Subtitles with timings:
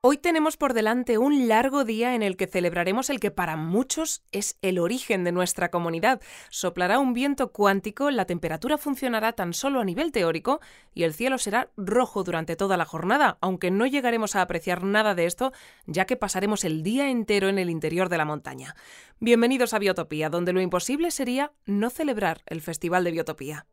[0.00, 4.22] Hoy tenemos por delante un largo día en el que celebraremos el que para muchos
[4.30, 6.20] es el origen de nuestra comunidad.
[6.50, 10.60] Soplará un viento cuántico, la temperatura funcionará tan solo a nivel teórico
[10.94, 15.16] y el cielo será rojo durante toda la jornada, aunque no llegaremos a apreciar nada
[15.16, 15.52] de esto,
[15.86, 18.76] ya que pasaremos el día entero en el interior de la montaña.
[19.18, 23.66] Bienvenidos a Biotopía, donde lo imposible sería no celebrar el Festival de Biotopía.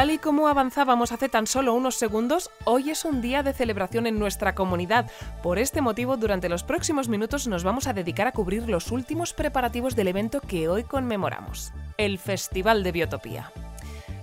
[0.00, 4.06] Tal y como avanzábamos hace tan solo unos segundos, hoy es un día de celebración
[4.06, 5.10] en nuestra comunidad.
[5.42, 9.34] Por este motivo, durante los próximos minutos nos vamos a dedicar a cubrir los últimos
[9.34, 13.52] preparativos del evento que hoy conmemoramos, el Festival de Biotopía.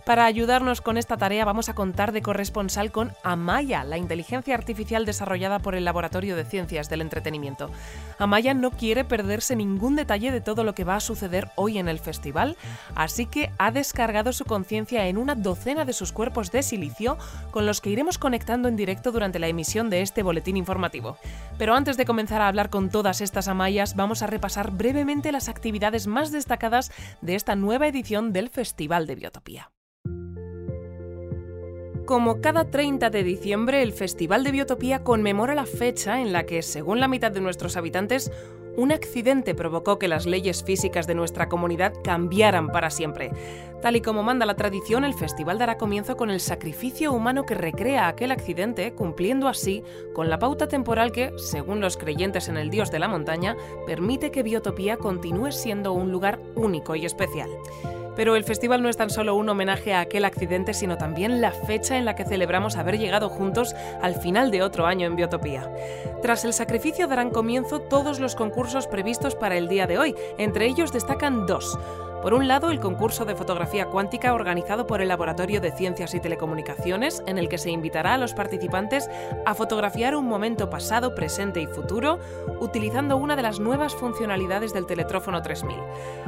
[0.08, 5.06] Para ayudarnos con esta tarea vamos a contar de corresponsal con Amaya, la inteligencia artificial
[5.06, 7.70] desarrollada por el Laboratorio de Ciencias del Entretenimiento.
[8.18, 11.90] Amaya no quiere perderse ningún detalle de todo lo que va a suceder hoy en
[11.90, 12.56] el festival,
[12.96, 17.18] así que ha descargado su conciencia en una docena de sus cuerpos de silicio
[17.52, 21.18] con los que iremos conectando en directo durante la emisión de este boletín informativo.
[21.58, 25.50] Pero antes de comenzar a hablar con todas estas Amayas, vamos a repasar brevemente las
[25.50, 29.70] actividades más destacadas de esta nueva edición del Festival de Biotopía.
[32.08, 36.62] Como cada 30 de diciembre, el Festival de Biotopía conmemora la fecha en la que,
[36.62, 38.32] según la mitad de nuestros habitantes,
[38.78, 43.34] un accidente provocó que las leyes físicas de nuestra comunidad cambiaran para siempre.
[43.82, 47.56] Tal y como manda la tradición, el festival dará comienzo con el sacrificio humano que
[47.56, 52.70] recrea aquel accidente, cumpliendo así con la pauta temporal que, según los creyentes en el
[52.70, 57.50] dios de la montaña, permite que Biotopía continúe siendo un lugar único y especial.
[58.18, 61.52] Pero el festival no es tan solo un homenaje a aquel accidente, sino también la
[61.52, 65.72] fecha en la que celebramos haber llegado juntos al final de otro año en Biotopía.
[66.22, 70.66] Tras el sacrificio darán comienzo todos los concursos previstos para el día de hoy, entre
[70.66, 71.78] ellos destacan dos.
[72.22, 76.20] Por un lado, el concurso de fotografía cuántica organizado por el Laboratorio de Ciencias y
[76.20, 79.10] Telecomunicaciones, en el que se invitará a los participantes
[79.46, 82.20] a fotografiar un momento pasado, presente y futuro,
[82.60, 85.78] utilizando una de las nuevas funcionalidades del Teletrófono 3000.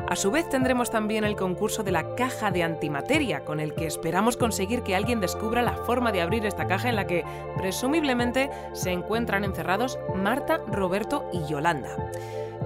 [0.07, 3.87] A su vez, tendremos también el concurso de la caja de antimateria, con el que
[3.87, 7.25] esperamos conseguir que alguien descubra la forma de abrir esta caja en la que,
[7.57, 11.95] presumiblemente, se encuentran encerrados Marta, Roberto y Yolanda.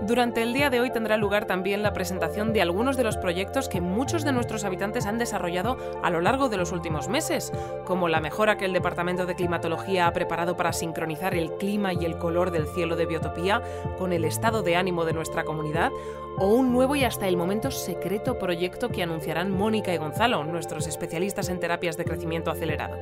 [0.02, 3.70] Durante el día de hoy tendrá lugar también la presentación de algunos de los proyectos
[3.70, 7.54] que muchos de nuestros habitantes han desarrollado a lo largo de los últimos meses,
[7.86, 12.03] como la mejora que el Departamento de Climatología ha preparado para sincronizar el clima y
[12.03, 13.62] el color del cielo de Biotopía
[13.98, 15.92] con el estado de ánimo de nuestra comunidad,
[16.38, 20.88] o un nuevo y hasta el momento secreto proyecto que anunciarán Mónica y Gonzalo, nuestros
[20.88, 22.98] especialistas en terapias de crecimiento acelerado.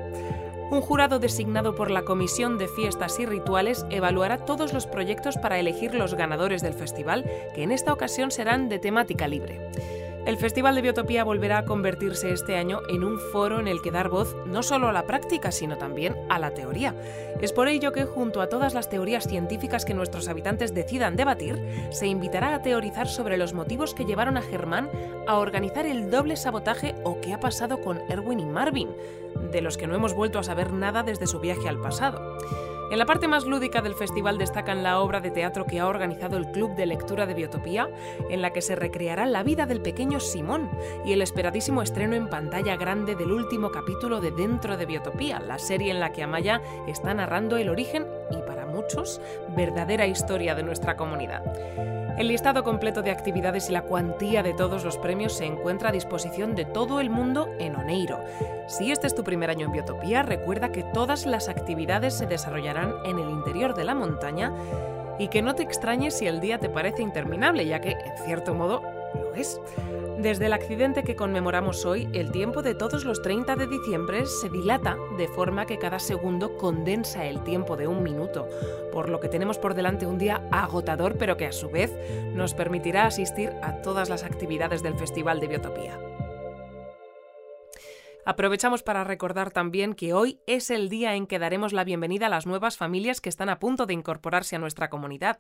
[0.71, 5.59] Un jurado designado por la Comisión de Fiestas y Rituales evaluará todos los proyectos para
[5.59, 9.59] elegir los ganadores del festival, que en esta ocasión serán de temática libre.
[10.25, 13.89] El Festival de Biotopía volverá a convertirse este año en un foro en el que
[13.89, 16.95] dar voz no solo a la práctica, sino también a la teoría.
[17.41, 21.59] Es por ello que, junto a todas las teorías científicas que nuestros habitantes decidan debatir,
[21.89, 24.91] se invitará a teorizar sobre los motivos que llevaron a Germán
[25.27, 28.89] a organizar el doble sabotaje o qué ha pasado con Erwin y Marvin,
[29.51, 32.37] de los que no hemos vuelto a saber nada desde su viaje al pasado.
[32.91, 36.35] En la parte más lúdica del festival destacan la obra de teatro que ha organizado
[36.35, 37.89] el Club de Lectura de Biotopía,
[38.29, 40.69] en la que se recreará la vida del pequeño Simón
[41.05, 45.57] y el esperadísimo estreno en pantalla grande del último capítulo de Dentro de Biotopía, la
[45.57, 48.60] serie en la que Amaya está narrando el origen y para
[49.55, 51.43] verdadera historia de nuestra comunidad.
[52.17, 55.91] El listado completo de actividades y la cuantía de todos los premios se encuentra a
[55.91, 58.19] disposición de todo el mundo en Oneiro.
[58.67, 62.93] Si este es tu primer año en Biotopía, recuerda que todas las actividades se desarrollarán
[63.05, 64.53] en el interior de la montaña
[65.17, 68.53] y que no te extrañes si el día te parece interminable, ya que, en cierto
[68.53, 68.81] modo,
[69.15, 69.59] lo es.
[70.21, 74.49] Desde el accidente que conmemoramos hoy, el tiempo de todos los 30 de diciembre se
[74.49, 78.47] dilata de forma que cada segundo condensa el tiempo de un minuto,
[78.91, 81.91] por lo que tenemos por delante un día agotador pero que a su vez
[82.35, 86.10] nos permitirá asistir a todas las actividades del Festival de Biotopía.
[88.23, 92.29] Aprovechamos para recordar también que hoy es el día en que daremos la bienvenida a
[92.29, 95.39] las nuevas familias que están a punto de incorporarse a nuestra comunidad.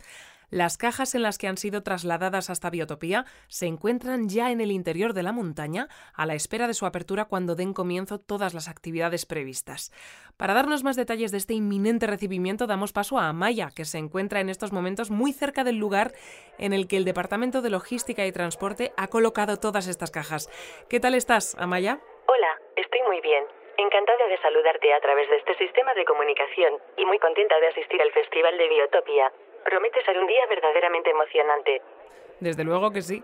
[0.49, 4.71] Las cajas en las que han sido trasladadas hasta Biotopía se encuentran ya en el
[4.71, 8.67] interior de la montaña a la espera de su apertura cuando den comienzo todas las
[8.67, 9.91] actividades previstas.
[10.35, 14.41] Para darnos más detalles de este inminente recibimiento damos paso a Amaya, que se encuentra
[14.41, 16.13] en estos momentos muy cerca del lugar
[16.57, 20.49] en el que el Departamento de Logística y Transporte ha colocado todas estas cajas.
[20.89, 21.99] ¿Qué tal estás, Amaya?
[22.27, 22.61] Hola,
[23.01, 23.45] estoy muy bien.
[23.77, 28.01] Encantada de saludarte a través de este sistema de comunicación y muy contenta de asistir
[28.01, 29.31] al Festival de Biotopia.
[29.63, 31.81] Promete ser un día verdaderamente emocionante.
[32.39, 33.23] Desde luego que sí.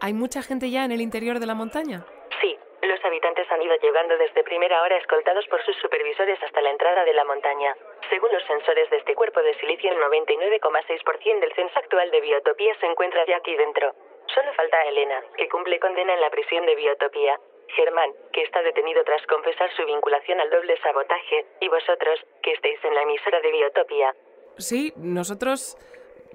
[0.00, 2.04] ¿Hay mucha gente ya en el interior de la montaña?
[2.40, 6.70] Sí, los habitantes han ido llegando desde primera hora escoltados por sus supervisores hasta la
[6.70, 7.76] entrada de la montaña.
[8.08, 12.74] Según los sensores de este cuerpo de silicio, el 99,6% del censo actual de Biotopía
[12.80, 13.92] se encuentra ya aquí dentro.
[14.34, 17.38] Solo falta a Elena, que cumple condena en la prisión de Biotopía.
[17.70, 22.78] Germán, que está detenido tras confesar su vinculación al doble sabotaje, y vosotros, que estáis
[22.84, 24.14] en la emisora de Biotopia.
[24.58, 25.76] Sí, nosotros...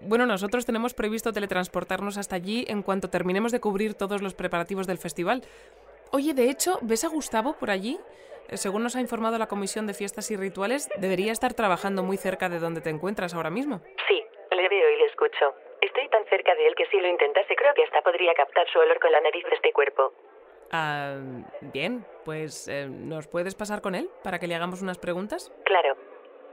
[0.01, 4.87] Bueno, nosotros tenemos previsto teletransportarnos hasta allí en cuanto terminemos de cubrir todos los preparativos
[4.87, 5.41] del festival.
[6.11, 7.97] Oye, de hecho, ¿ves a Gustavo por allí?
[8.49, 12.17] Eh, según nos ha informado la Comisión de Fiestas y Rituales, debería estar trabajando muy
[12.17, 13.81] cerca de donde te encuentras ahora mismo.
[14.07, 15.55] Sí, le veo y le escucho.
[15.81, 18.79] Estoy tan cerca de él que si lo intentase creo que hasta podría captar su
[18.79, 20.13] olor con la nariz de este cuerpo.
[20.71, 21.17] Ah,
[21.62, 25.51] bien, pues eh, ¿nos puedes pasar con él para que le hagamos unas preguntas?
[25.63, 25.95] Claro.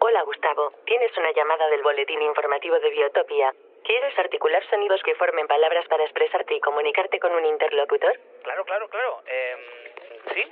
[0.01, 0.73] Hola, Gustavo.
[0.85, 3.55] Tienes una llamada del boletín informativo de Biotopia.
[3.85, 8.19] ¿Quieres articular sonidos que formen palabras para expresarte y comunicarte con un interlocutor?
[8.43, 9.23] Claro, claro, claro.
[9.27, 9.57] Eh,
[10.35, 10.43] ¿Sí?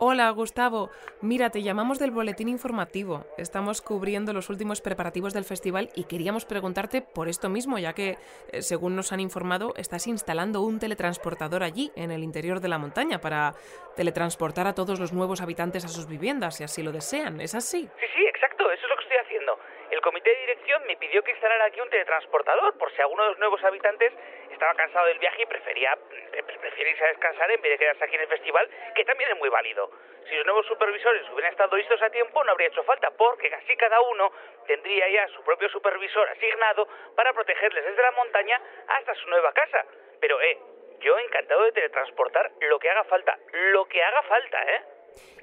[0.00, 0.90] Hola, Gustavo.
[1.22, 3.26] Mira, te llamamos del boletín informativo.
[3.36, 8.16] Estamos cubriendo los últimos preparativos del festival y queríamos preguntarte por esto mismo, ya que,
[8.52, 12.78] eh, según nos han informado, estás instalando un teletransportador allí, en el interior de la
[12.78, 13.54] montaña, para
[13.96, 17.40] teletransportar a todos los nuevos habitantes a sus viviendas, si así lo desean.
[17.40, 17.90] ¿Es así?
[17.98, 18.70] Sí, sí, exacto.
[18.70, 19.58] Eso es lo que estoy haciendo.
[19.90, 23.30] El comité de dirección me pidió que instalara aquí un teletransportador por si alguno de
[23.30, 24.12] los nuevos habitantes
[24.58, 25.96] estaba cansado del viaje y prefería
[26.32, 29.30] eh, prefiere irse a descansar en vez de quedarse aquí en el festival, que también
[29.30, 29.88] es muy válido.
[30.28, 33.76] Si los nuevos supervisores hubieran estado listos a tiempo, no habría hecho falta, porque así
[33.76, 34.32] cada uno
[34.66, 39.84] tendría ya su propio supervisor asignado para protegerles desde la montaña hasta su nueva casa.
[40.20, 40.58] Pero, eh,
[41.00, 43.38] yo encantado de teletransportar lo que haga falta,
[43.72, 44.82] lo que haga falta, ¿eh?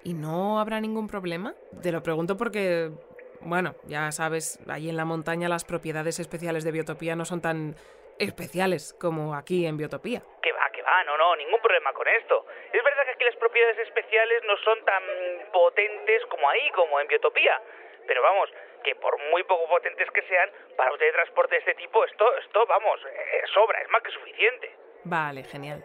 [0.04, 1.56] ¿Y no habrá ningún problema?
[1.82, 2.92] Te lo pregunto porque,
[3.40, 7.76] bueno, ya sabes, allí en la montaña las propiedades especiales de Biotopía no son tan
[8.20, 10.22] especiales como aquí en Biotopía.
[10.42, 12.46] Que va, que va, no, no, ningún problema con esto.
[12.72, 15.04] Es verdad que aquí las propiedades especiales no son tan
[15.52, 17.62] potentes como ahí, como en Biotopía.
[18.08, 18.50] Pero vamos,
[18.84, 22.66] que por muy poco potentes que sean, para un teletransporte de este tipo, esto, esto,
[22.68, 24.76] vamos, eh, sobra, es más que suficiente.
[25.04, 25.84] Vale, genial.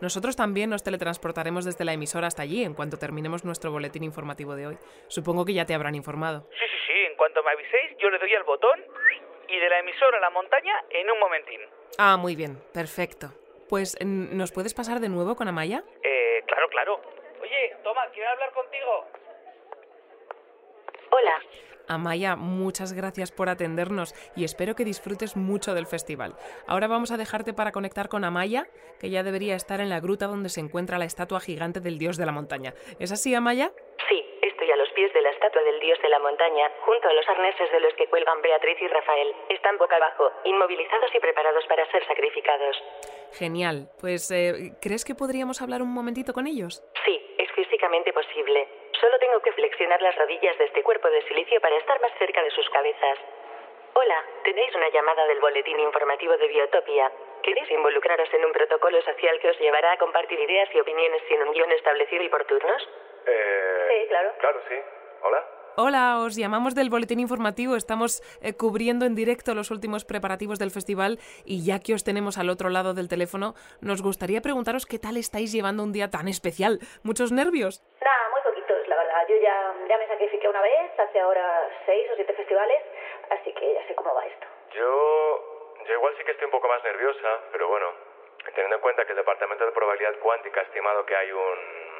[0.00, 4.56] Nosotros también nos teletransportaremos desde la emisora hasta allí en cuanto terminemos nuestro boletín informativo
[4.56, 4.78] de hoy.
[5.06, 6.48] Supongo que ya te habrán informado.
[6.50, 8.84] Sí, sí, sí, en cuanto me aviséis, yo le doy al botón
[9.52, 11.60] y de la emisora a la montaña en un momentín.
[11.98, 13.28] Ah, muy bien, perfecto.
[13.68, 15.84] Pues, ¿nos puedes pasar de nuevo con Amaya?
[16.02, 17.00] Eh, claro, claro.
[17.40, 19.06] Oye, toma, quiero hablar contigo.
[21.10, 21.42] Hola.
[21.88, 26.34] Amaya, muchas gracias por atendernos y espero que disfrutes mucho del festival.
[26.66, 28.68] Ahora vamos a dejarte para conectar con Amaya,
[29.00, 32.16] que ya debería estar en la gruta donde se encuentra la estatua gigante del dios
[32.16, 32.72] de la montaña.
[32.98, 33.72] ¿Es así, Amaya?
[34.08, 37.12] Sí, estoy a los pies de la estatua del dios de la montaña, junto a
[37.12, 39.34] los arneses de los que cuelgan Beatriz y Rafael.
[39.50, 42.76] Están boca abajo, inmovilizados y preparados para ser sacrificados.
[43.32, 43.88] Genial.
[44.00, 46.82] Pues, eh, ¿crees que podríamos hablar un momentito con ellos?
[47.04, 48.66] Sí, es físicamente posible.
[48.98, 52.42] Solo tengo que flexionar las rodillas de este cuerpo de silicio para estar más cerca
[52.42, 53.18] de sus cabezas.
[53.94, 57.12] Hola, tenéis una llamada del boletín informativo de Biotopia.
[57.42, 61.42] ¿Queréis involucraros en un protocolo social que os llevará a compartir ideas y opiniones sin
[61.42, 62.88] un guion establecido y por turnos?
[63.26, 64.32] Eh, Sí, claro.
[64.38, 64.76] Claro, sí.
[65.22, 65.46] Hola.
[65.76, 67.76] Hola, os llamamos del boletín informativo.
[67.76, 72.36] Estamos eh, cubriendo en directo los últimos preparativos del festival y ya que os tenemos
[72.38, 76.28] al otro lado del teléfono, nos gustaría preguntaros qué tal estáis llevando un día tan
[76.28, 76.80] especial.
[77.02, 77.80] ¿Muchos nervios?
[78.04, 79.22] Nada, muy poquitos, la verdad.
[79.28, 79.56] Yo ya,
[79.88, 81.46] ya me sacrifiqué una vez, hace ahora
[81.86, 82.82] seis o siete festivales,
[83.30, 84.46] así que ya sé cómo va esto.
[84.74, 87.86] Yo, yo igual sí que estoy un poco más nerviosa, pero bueno,
[88.54, 91.91] teniendo en cuenta que el Departamento de Probabilidad Cuántica ha estimado que hay un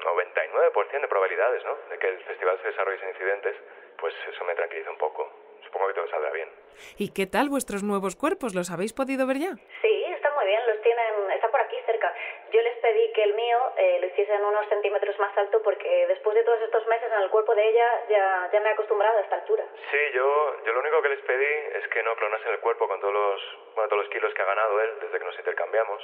[0.00, 1.76] 99% de probabilidades, ¿no?
[1.90, 3.56] De que el festival se desarrolle sin incidentes,
[3.98, 5.30] pues eso me tranquiliza un poco.
[5.64, 6.48] Supongo que todo saldrá bien.
[6.96, 8.54] ¿Y qué tal vuestros nuevos cuerpos?
[8.54, 9.52] ¿Los habéis podido ver ya?
[9.82, 12.14] Sí, están muy bien, los tienen, están por aquí cerca.
[12.50, 16.34] Yo les pedí que el mío eh, lo hiciesen unos centímetros más alto porque después
[16.34, 19.20] de todos estos meses en el cuerpo de ella ya, ya me he acostumbrado a
[19.20, 19.64] esta altura.
[19.90, 23.00] Sí, yo, yo lo único que les pedí es que no clonasen el cuerpo con
[23.00, 26.02] todos los, bueno, todos los kilos que ha ganado él desde que nos intercambiamos.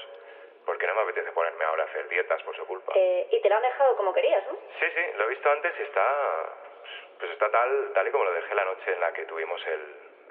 [0.67, 2.93] Porque no me apetece ponerme ahora a hacer dietas por su culpa.
[2.97, 4.59] Eh, y te lo han dejado como querías, ¿no?
[4.79, 6.03] Sí, sí, lo he visto antes y está...
[7.19, 9.81] Pues está tal, tal y como lo dejé la noche en la que tuvimos el,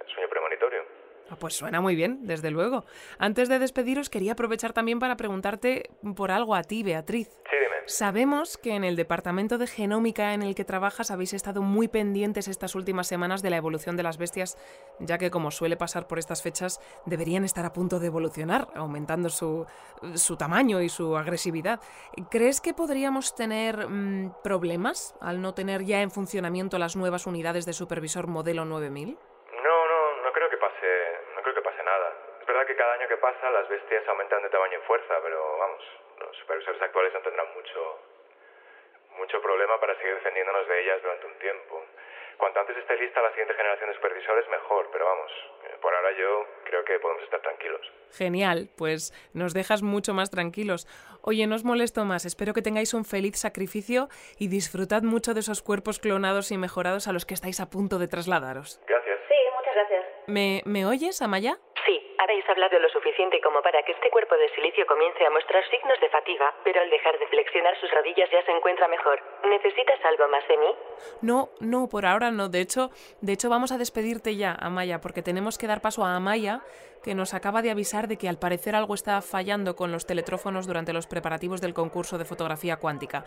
[0.01, 0.83] el sueño premonitorio.
[1.31, 2.83] Ah, pues suena muy bien, desde luego.
[3.17, 7.29] Antes de despediros, quería aprovechar también para preguntarte por algo a ti, Beatriz.
[7.49, 7.64] Sí.
[7.87, 12.47] Sabemos que en el departamento de genómica en el que trabajas habéis estado muy pendientes
[12.47, 14.57] estas últimas semanas de la evolución de las bestias,
[14.99, 19.29] ya que como suele pasar por estas fechas, deberían estar a punto de evolucionar, aumentando
[19.29, 19.67] su,
[20.15, 21.79] su tamaño y su agresividad.
[22.31, 27.67] ¿Crees que podríamos tener mm, problemas al no tener ya en funcionamiento las nuevas unidades
[27.67, 29.09] de supervisor modelo 9000?
[29.63, 30.89] No, no, no creo que pase,
[31.35, 32.13] no creo que pase nada.
[32.41, 35.37] Es verdad que cada año que pasa las bestias aumentan de tamaño y fuerza, pero
[35.59, 35.83] vamos,
[36.45, 37.99] supervisores actuales no tendrán mucho,
[39.17, 41.83] mucho problema para seguir defendiéndonos de ellas durante un tiempo.
[42.37, 45.31] Cuanto antes esté lista la siguiente generación de supervisores, mejor, pero vamos,
[45.63, 47.81] eh, por ahora yo creo que podemos estar tranquilos.
[48.11, 50.85] Genial, pues nos dejas mucho más tranquilos.
[51.21, 55.39] Oye, no os molesto más, espero que tengáis un feliz sacrificio y disfrutad mucho de
[55.39, 58.81] esos cuerpos clonados y mejorados a los que estáis a punto de trasladaros.
[58.85, 59.19] Gracias.
[59.27, 60.05] Sí, muchas gracias.
[60.27, 61.57] ¿Me, ¿me oyes, Amaya?
[62.17, 65.99] Habéis hablado lo suficiente como para que este cuerpo de silicio comience a mostrar signos
[65.99, 69.21] de fatiga, pero al dejar de flexionar sus rodillas ya se encuentra mejor.
[69.43, 70.75] ¿Necesitas algo más de mí?
[71.21, 72.49] No, no, por ahora no.
[72.49, 72.89] De hecho,
[73.21, 76.61] de hecho vamos a despedirte ya, Amaya, porque tenemos que dar paso a Amaya,
[77.05, 80.65] que nos acaba de avisar de que al parecer algo está fallando con los teletrófonos
[80.65, 83.25] durante los preparativos del concurso de fotografía cuántica.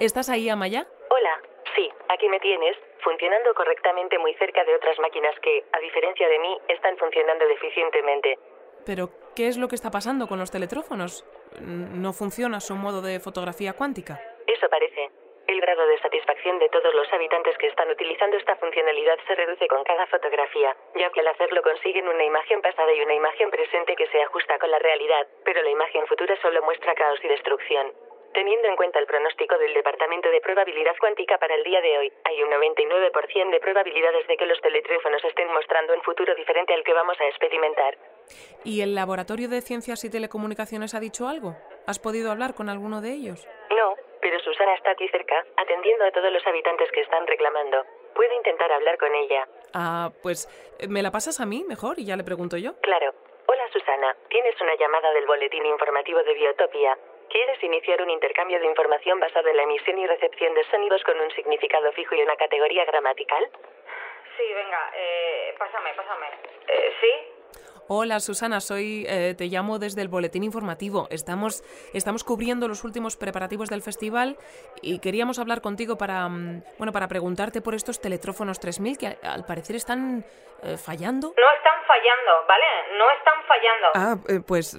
[0.00, 0.88] ¿Estás ahí, Amaya?
[1.08, 1.40] Hola,
[1.76, 6.38] sí, aquí me tienes, funcionando correctamente muy cerca de otras máquinas que, a diferencia de
[6.40, 8.38] mí, están funcionando deficientemente.
[8.84, 11.24] Pero, ¿qué es lo que está pasando con los teletrófonos?
[11.60, 14.20] ¿No funciona su modo de fotografía cuántica?
[14.48, 15.21] Eso parece.
[15.52, 19.68] El grado de satisfacción de todos los habitantes que están utilizando esta funcionalidad se reduce
[19.68, 23.94] con cada fotografía, ya que al hacerlo consiguen una imagen pasada y una imagen presente
[23.94, 27.92] que se ajusta con la realidad, pero la imagen futura solo muestra caos y destrucción.
[28.32, 32.12] Teniendo en cuenta el pronóstico del Departamento de Probabilidad Cuántica para el día de hoy,
[32.24, 36.82] hay un 99% de probabilidades de que los teletrófonos estén mostrando un futuro diferente al
[36.82, 37.98] que vamos a experimentar.
[38.64, 41.58] ¿Y el Laboratorio de Ciencias y Telecomunicaciones ha dicho algo?
[41.86, 43.46] ¿Has podido hablar con alguno de ellos?
[43.68, 47.84] No, pero Susana está aquí cerca, atendiendo a todos los habitantes que están reclamando.
[48.14, 49.46] Puedo intentar hablar con ella.
[49.74, 50.48] Ah, pues
[50.88, 52.74] me la pasas a mí mejor y ya le pregunto yo.
[52.80, 53.12] Claro.
[53.46, 56.96] Hola Susana, tienes una llamada del Boletín Informativo de Biotopia.
[57.28, 61.18] ¿Quieres iniciar un intercambio de información basado en la emisión y recepción de sonidos con
[61.20, 63.50] un significado fijo y una categoría gramatical?
[64.36, 66.26] Sí, venga, eh, pásame, pásame.
[66.68, 67.41] Eh, ¿Sí?
[67.88, 71.08] Hola Susana, soy eh, te llamo desde el boletín informativo.
[71.10, 71.62] Estamos
[71.92, 74.36] estamos cubriendo los últimos preparativos del festival
[74.80, 79.44] y queríamos hablar contigo para mm, bueno para preguntarte por estos teletrófonos 3000 que al
[79.44, 80.24] parecer están
[80.62, 81.34] eh, fallando.
[81.36, 82.64] No están fallando, ¿vale?
[82.96, 83.88] No están fallando.
[83.94, 84.76] Ah, eh, pues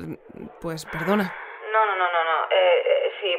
[0.62, 1.36] pues perdona.
[1.74, 2.48] No, no, no, no, no.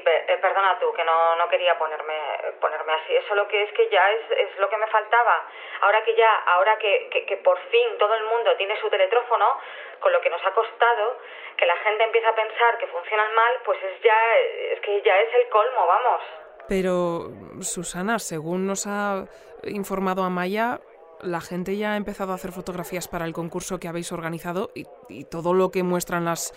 [0.05, 2.19] Perdona tú, que no, no quería ponerme,
[2.61, 3.15] ponerme así.
[3.17, 5.47] Eso lo que es que ya es, es lo que me faltaba.
[5.81, 9.59] Ahora que ya, ahora que, que, que por fin todo el mundo tiene su teletrófono,
[10.01, 11.19] con lo que nos ha costado,
[11.57, 14.37] que la gente empieza a pensar que funcionan mal, pues es ya,
[14.73, 16.23] es que ya es el colmo, vamos.
[16.69, 19.25] Pero Susana, según nos ha
[19.65, 20.81] informado Amaya,
[21.21, 24.87] la gente ya ha empezado a hacer fotografías para el concurso que habéis organizado y,
[25.09, 26.53] y todo lo que muestran las,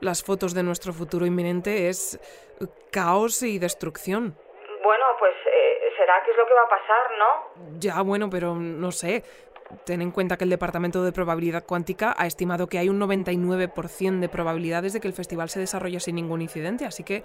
[0.00, 2.16] las fotos de nuestro futuro inminente es
[2.60, 4.36] eh, caos y destrucción.
[4.82, 7.78] Bueno, pues eh, será que es lo que va a pasar, ¿no?
[7.78, 9.22] Ya, bueno, pero no sé.
[9.84, 14.18] Ten en cuenta que el Departamento de Probabilidad Cuántica ha estimado que hay un 99%
[14.18, 17.22] de probabilidades de que el festival se desarrolle sin ningún incidente, así que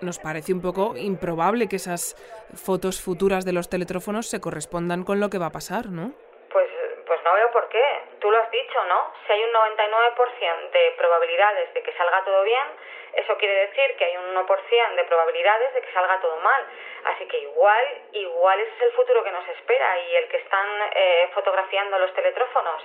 [0.00, 2.14] nos parece un poco improbable que esas
[2.54, 6.14] fotos futuras de los teletrófonos se correspondan con lo que va a pasar, ¿no?
[6.50, 6.68] Pues,
[7.06, 8.07] pues no veo por qué.
[8.20, 9.12] Tú lo has dicho, ¿no?
[9.26, 12.66] Si hay un 99% de probabilidades de que salga todo bien,
[13.14, 16.64] eso quiere decir que hay un 1% de probabilidades de que salga todo mal.
[17.04, 20.66] Así que igual, igual ese es el futuro que nos espera y el que están
[20.94, 22.82] eh, fotografiando los teletrófonos.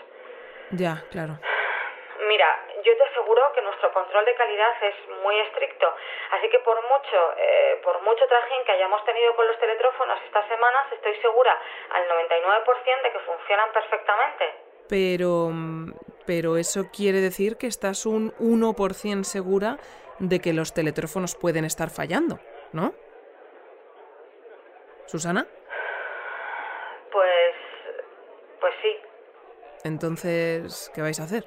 [0.71, 1.33] Ya, claro.
[2.27, 5.93] Mira, yo te aseguro que nuestro control de calidad es muy estricto,
[6.31, 10.47] así que por mucho, eh, por mucho trajín que hayamos tenido con los teletrófonos estas
[10.47, 11.59] semanas, estoy segura
[11.91, 14.62] al 99% de que funcionan perfectamente.
[14.89, 15.51] Pero,
[16.25, 19.77] pero eso quiere decir que estás un 1% segura
[20.19, 22.39] de que los teletrófonos pueden estar fallando,
[22.73, 22.93] ¿no?
[25.05, 25.45] ¿Susana?
[27.11, 27.55] Pues,
[28.59, 28.97] pues sí,
[29.83, 31.43] Entonces, ¿qué vais a hacer?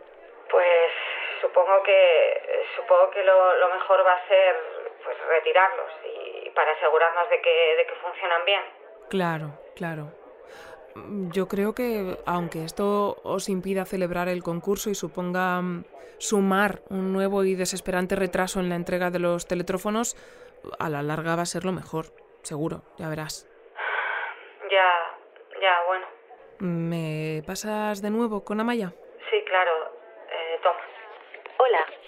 [0.50, 0.90] pues
[1.40, 4.56] supongo que, supongo que lo, lo mejor va a ser,
[5.04, 8.62] pues retirarlos y para asegurarnos de que, de que funcionan bien.
[9.10, 10.12] Claro, claro.
[11.32, 15.84] Yo creo que, aunque esto os impida celebrar el concurso y suponga mm,
[16.18, 20.16] sumar un nuevo y desesperante retraso en la entrega de los teletrófonos,
[20.78, 22.06] a la larga va a ser lo mejor,
[22.42, 23.48] seguro, ya verás.
[24.70, 24.90] Ya,
[25.60, 26.06] ya, bueno.
[26.58, 28.92] ¿Me pasas de nuevo con Amaya?
[29.30, 29.95] Sí, claro.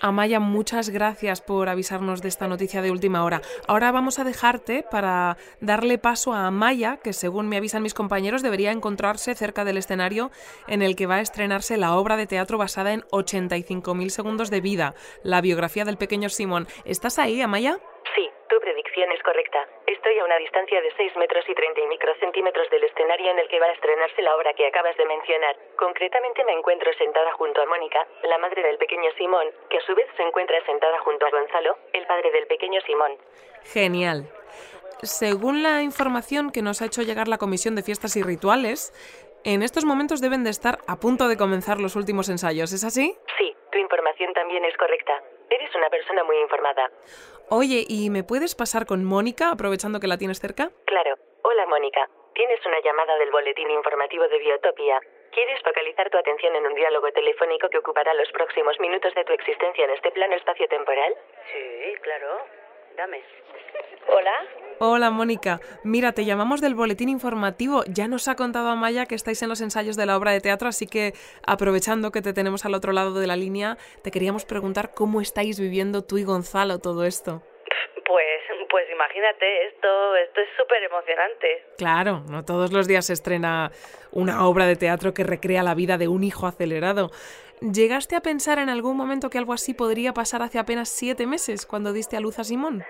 [0.01, 3.43] Amaya, muchas gracias por avisarnos de esta noticia de última hora.
[3.67, 8.43] Ahora vamos a dejarte para darle paso a Amaya, que según me avisan mis compañeros
[8.43, 10.31] debería encontrarse cerca del escenario
[10.69, 14.61] en el que va a estrenarse la obra de teatro basada en 85.000 segundos de
[14.61, 16.69] vida, la biografía del pequeño Simón.
[16.85, 17.79] ¿Estás ahí, Amaya?
[18.15, 18.29] Sí,
[18.69, 19.67] predicción es correcta.
[19.87, 23.59] Estoy a una distancia de 6 metros y 30 microcentímetros del escenario en el que
[23.59, 25.57] va a estrenarse la obra que acabas de mencionar.
[25.77, 29.95] Concretamente me encuentro sentada junto a Mónica, la madre del pequeño Simón, que a su
[29.95, 33.17] vez se encuentra sentada junto a Gonzalo, el padre del pequeño Simón.
[33.65, 34.29] Genial.
[35.01, 38.93] Según la información que nos ha hecho llegar la Comisión de Fiestas y Rituales,
[39.45, 43.17] en estos momentos deben de estar a punto de comenzar los últimos ensayos, ¿es así?
[43.39, 45.23] Sí, tu información también es correcta.
[45.49, 46.91] Eres una persona muy informada.
[47.51, 50.71] Oye, ¿y me puedes pasar con Mónica, aprovechando que la tienes cerca?
[50.85, 51.17] Claro.
[51.43, 52.07] Hola, Mónica.
[52.35, 55.01] Tienes una llamada del boletín informativo de Biotopía.
[55.33, 59.33] ¿Quieres focalizar tu atención en un diálogo telefónico que ocupará los próximos minutos de tu
[59.33, 61.15] existencia en este plano espacio-temporal?
[61.51, 62.45] Sí, claro.
[62.99, 63.23] Dame.
[64.09, 64.33] Hola.
[64.81, 65.61] Hola, Mónica.
[65.85, 67.85] Mira, te llamamos del boletín informativo.
[67.87, 70.67] Ya nos ha contado Amaya que estáis en los ensayos de la obra de teatro,
[70.67, 71.13] así que
[71.47, 75.61] aprovechando que te tenemos al otro lado de la línea, te queríamos preguntar cómo estáis
[75.61, 77.41] viviendo tú y Gonzalo todo esto.
[78.05, 81.67] Pues, pues imagínate, esto, esto es súper emocionante.
[81.77, 83.71] Claro, no todos los días se estrena
[84.11, 87.11] una obra de teatro que recrea la vida de un hijo acelerado.
[87.61, 91.67] ¿Llegaste a pensar en algún momento que algo así podría pasar hace apenas siete meses,
[91.67, 92.85] cuando diste a luz a Simón?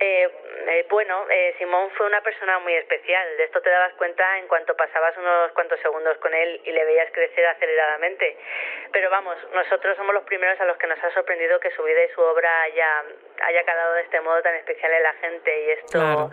[0.00, 0.28] Eh,
[0.68, 3.36] eh, bueno, eh, Simón fue una persona muy especial.
[3.36, 6.84] De esto te dabas cuenta en cuanto pasabas unos cuantos segundos con él y le
[6.84, 8.36] veías crecer aceleradamente.
[8.92, 12.02] Pero vamos, nosotros somos los primeros a los que nos ha sorprendido que su vida
[12.04, 13.04] y su obra haya,
[13.42, 15.64] haya calado de este modo tan especial en la gente.
[15.66, 16.30] Y esto, Claro.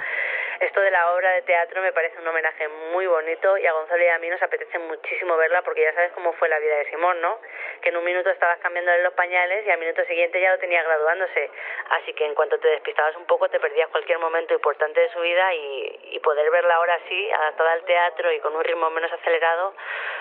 [0.60, 4.04] Esto de la obra de teatro me parece un homenaje muy bonito y a Gonzalo
[4.04, 6.90] y a mí nos apetece muchísimo verla porque ya sabes cómo fue la vida de
[6.90, 7.40] Simón, ¿no?
[7.82, 10.84] Que en un minuto estabas cambiándole los pañales y al minuto siguiente ya lo tenía
[10.84, 11.52] graduándose.
[11.92, 15.20] Así que en cuanto te despistabas un poco te perdías cualquier momento importante de su
[15.20, 19.12] vida y, y poder verla ahora así, adaptada al teatro y con un ritmo menos
[19.12, 19.76] acelerado,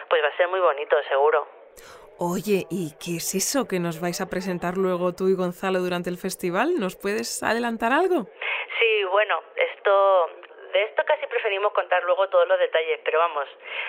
[0.09, 1.47] pues va a ser muy bonito, seguro.
[2.19, 6.09] Oye, ¿y qué es eso que nos vais a presentar luego tú y Gonzalo durante
[6.09, 6.81] el festival?
[6.81, 8.27] ¿Nos puedes adelantar algo?
[8.79, 10.31] Sí, bueno, esto
[10.73, 13.49] de esto casi preferimos contar luego todos los detalles, pero vamos,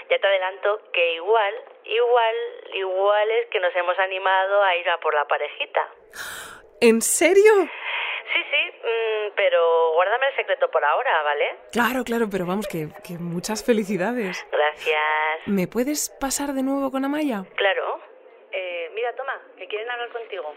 [0.09, 2.35] ya te adelanto que igual, igual,
[2.73, 5.87] igual es que nos hemos animado a ir a por la parejita.
[6.79, 7.53] ¿En serio?
[8.33, 11.55] Sí, sí, mm, pero guárdame el secreto por ahora, ¿vale?
[11.71, 14.45] Claro, claro, pero vamos, que, que muchas felicidades.
[14.51, 15.47] Gracias.
[15.47, 17.43] ¿Me puedes pasar de nuevo con Amaya?
[17.55, 17.99] Claro.
[18.97, 20.55] Mira, toma, que quieren hablar contigo.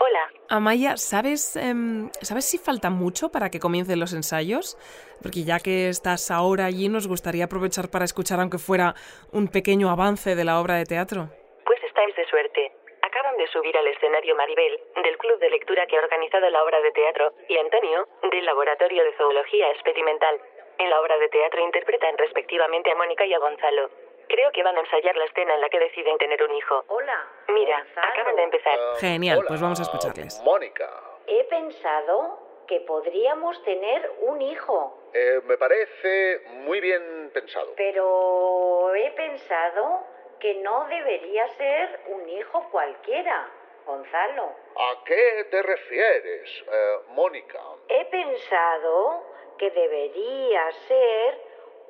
[0.00, 0.32] Hola.
[0.48, 4.74] Amaya, ¿sabes, em, ¿sabes si falta mucho para que comiencen los ensayos?
[5.22, 8.94] Porque ya que estás ahora allí, nos gustaría aprovechar para escuchar, aunque fuera
[9.30, 11.30] un pequeño avance de la obra de teatro.
[11.64, 12.72] Pues estáis de suerte.
[13.02, 16.80] Acaban de subir al escenario Maribel, del club de lectura que ha organizado la obra
[16.80, 20.40] de teatro, y Antonio, del laboratorio de zoología experimental.
[20.78, 23.90] En la obra de teatro interpretan respectivamente a Mónica y a Gonzalo.
[24.28, 26.84] Creo que van a ensayar la escena en la que deciden tener un hijo.
[26.88, 27.26] Hola.
[27.48, 28.06] Mira, Gonzalo.
[28.12, 28.78] acaban de empezar.
[28.98, 30.40] Genial, Hola, pues vamos a escucharles.
[30.42, 30.90] Mónica,
[31.28, 37.72] He pensado que podríamos tener un hijo, eh, me parece muy bien pensado.
[37.76, 40.04] pero he pensado
[40.40, 43.48] que no debería ser un hijo cualquiera,
[43.86, 44.50] Gonzalo.
[44.76, 47.60] ¿A qué te refieres, eh, Mónica?
[47.88, 49.22] He pensado
[49.58, 51.40] que debería ser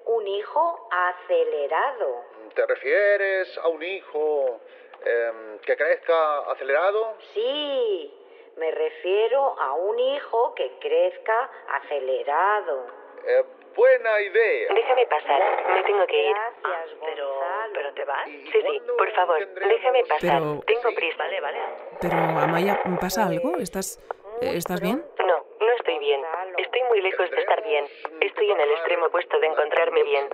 [0.07, 2.25] un hijo acelerado.
[2.55, 4.61] ¿Te refieres a un hijo
[5.05, 7.15] em, que crezca acelerado?
[7.35, 8.15] Sí,
[8.57, 12.87] me refiero a un hijo que crezca acelerado.
[13.27, 14.73] Eh, buena idea.
[14.75, 16.35] Déjame pasar, me tengo que ir.
[16.63, 17.73] Gracias, Pero, Gonzalo.
[17.75, 18.29] pero te vas.
[18.29, 20.21] ¿Y Sí, sí, por favor, tendremos- déjame pasar.
[20.21, 21.19] Pero- Tengo Sí, prisa.
[21.19, 21.59] Vale, vale.
[22.01, 23.57] Pero, Amaya, ¿pasa algo?
[23.59, 23.99] ¿Estás,
[24.41, 25.05] eh, ¿estás bien?
[25.19, 26.23] No, no estoy bien.
[26.57, 27.85] Estoy muy lejos de estar bien.
[28.21, 30.25] Estoy en el extremo opuesto de encontrarme bien.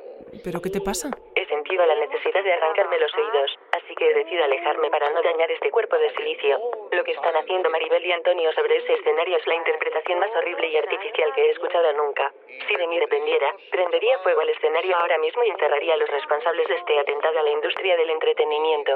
[0.44, 1.10] ¿Pero qué te pasa?
[1.34, 5.20] He sentido la necesidad de arrancarme los oídos, así que he decidido alejarme para no
[5.22, 6.58] dañar este cuerpo de silicio.
[6.90, 10.68] Lo que están haciendo Maribel y Antonio sobre ese escenario es la interpretación más horrible
[10.68, 12.32] y artificial que he escuchado nunca.
[12.68, 16.68] Si de mí dependiera, prendería fuego al escenario ahora mismo y encerraría a los responsables
[16.68, 18.92] de este atentado a la industria del entretenimiento.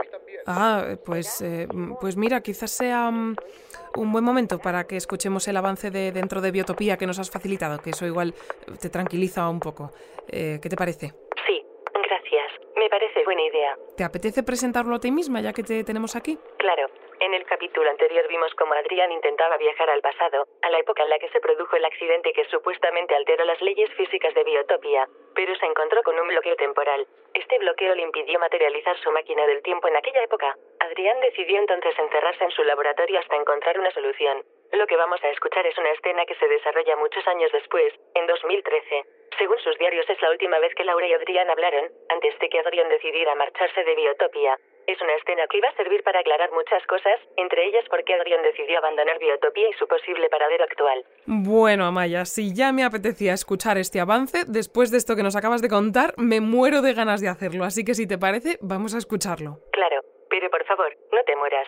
[0.46, 1.66] Ah, pues, eh,
[2.00, 3.36] pues mira, quizás sea mm,
[3.96, 7.30] un buen momento para que escuchemos el avance de dentro de Biotopía que nos has
[7.30, 8.34] facilitado, que eso igual
[8.80, 9.90] te tranquiliza un poco.
[10.28, 11.12] Eh, ¿Qué te parece?
[11.46, 12.52] Sí, gracias.
[13.24, 13.76] buena idea.
[13.96, 16.38] ¿Te apetece presentarlo a ti misma ya que te tenemos aquí?
[16.58, 16.86] Claro.
[17.18, 21.08] En el capítulo anterior vimos cómo Adrián intentaba viajar al pasado, a la época en
[21.08, 25.54] la que se produjo el accidente que supuestamente alteró las leyes físicas de Biotopia, pero
[25.54, 27.06] se encontró con un bloqueo temporal.
[27.32, 30.56] Este bloqueo le impidió materializar su máquina del tiempo en aquella época.
[30.78, 34.44] Adrián decidió entonces encerrarse en su laboratorio hasta encontrar una solución.
[34.72, 38.26] Lo que vamos a escuchar es una escena que se desarrolla muchos años después, en
[38.26, 39.04] 2013.
[39.38, 42.58] Según sus diarios es la última vez que Laura y Adrián hablaron, antes de que
[42.58, 44.58] Adrián decidiera marcharse de Biotopia.
[44.86, 48.14] Es una escena que iba a servir para aclarar muchas cosas, entre ellas por qué
[48.14, 51.04] Adrián decidió abandonar Biotopía y su posible paradero actual.
[51.26, 55.60] Bueno, Amaya, si ya me apetecía escuchar este avance, después de esto que nos acabas
[55.60, 58.98] de contar, me muero de ganas de hacerlo, así que si te parece, vamos a
[58.98, 59.58] escucharlo.
[59.72, 61.66] Claro, pero por favor, no te mueras.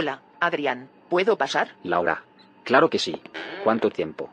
[0.00, 0.88] Hola, Adrián.
[1.08, 1.70] ¿Puedo pasar?
[1.82, 2.22] Laura.
[2.62, 3.20] Claro que sí.
[3.64, 4.30] ¿Cuánto tiempo?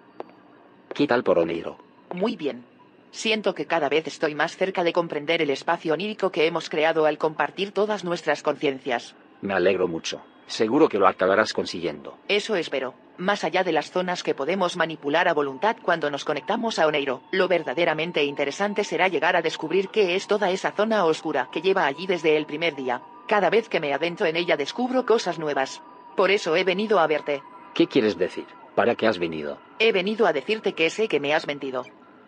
[0.93, 1.80] ¿Qué tal por Oneiro?
[2.13, 2.63] Muy bien.
[3.10, 7.08] Siento que cada vez estoy más cerca de comprender el espacio onírico que hemos creado
[7.08, 9.15] al compartir todas nuestras conciencias.
[9.41, 10.21] Me alegro mucho.
[10.45, 12.15] Seguro que lo acabarás consiguiendo.
[12.28, 12.93] Eso espero.
[13.17, 17.23] Más allá de las zonas que podemos manipular a voluntad cuando nos conectamos a Oneiro,
[17.32, 21.88] lo verdaderamente interesante será llegar a descubrir qué es toda esa zona oscura que lleva
[21.88, 23.01] allí desde el primer día.
[23.27, 25.81] Cada vez que me adentro en ella descubro cosas nuevas.
[26.15, 27.41] Por eso he venido a verte.
[27.73, 28.45] ¿Qué quieres decir?
[28.75, 29.57] ¿Para qué has venido?
[29.79, 31.85] He venido a decirte que sé que me has mentido.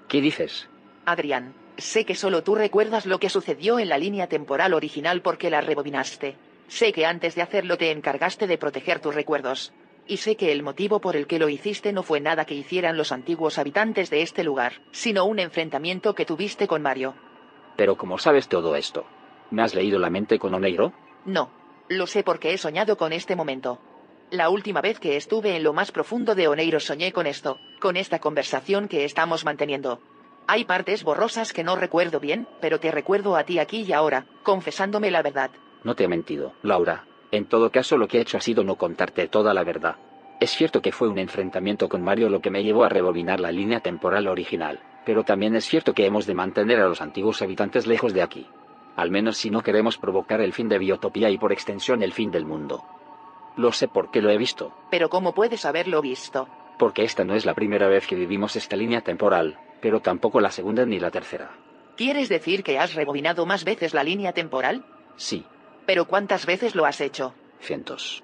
[0.08, 0.68] ¿Qué dices?
[1.06, 5.50] Adrián, sé que solo tú recuerdas lo que sucedió en la línea temporal original porque
[5.50, 6.36] la rebobinaste.
[6.68, 9.74] Sé que antes de hacerlo te encargaste de proteger tus recuerdos.
[10.08, 12.98] Y sé que el motivo por el que lo hiciste no fue nada que hicieran
[12.98, 17.14] los antiguos habitantes de este lugar, sino un enfrentamiento que tuviste con Mario.
[17.76, 19.06] Pero ¿cómo sabes todo esto?
[19.52, 20.94] ¿Me has leído la mente con Oneiro?
[21.26, 21.50] No,
[21.90, 23.80] lo sé porque he soñado con este momento.
[24.30, 27.96] La última vez que estuve en lo más profundo de Oneiro soñé con esto, con
[27.96, 30.02] esta conversación que estamos manteniendo.
[30.48, 34.26] Hay partes borrosas que no recuerdo bien, pero te recuerdo a ti aquí y ahora,
[34.44, 35.52] confesándome la verdad.
[35.84, 37.06] No te he mentido, Laura.
[37.32, 39.96] En todo caso, lo que he hecho ha sido no contarte toda la verdad.
[40.40, 43.52] Es cierto que fue un enfrentamiento con Mario lo que me llevó a rebobinar la
[43.52, 47.88] línea temporal original, pero también es cierto que hemos de mantener a los antiguos habitantes
[47.88, 48.48] lejos de aquí.
[48.98, 52.32] Al menos si no queremos provocar el fin de Biotopía y por extensión el fin
[52.32, 52.84] del mundo.
[53.56, 54.74] Lo sé porque lo he visto.
[54.92, 56.50] Pero ¿cómo puedes haberlo visto?
[56.78, 60.52] Porque esta no es la primera vez que vivimos esta línea temporal, pero tampoco la
[60.52, 61.52] segunda ni la tercera.
[61.96, 64.84] ¿Quieres decir que has rebobinado más veces la línea temporal?
[65.16, 65.46] Sí,
[65.88, 67.34] ¿Pero cuántas veces lo has hecho?
[67.62, 68.22] cientos.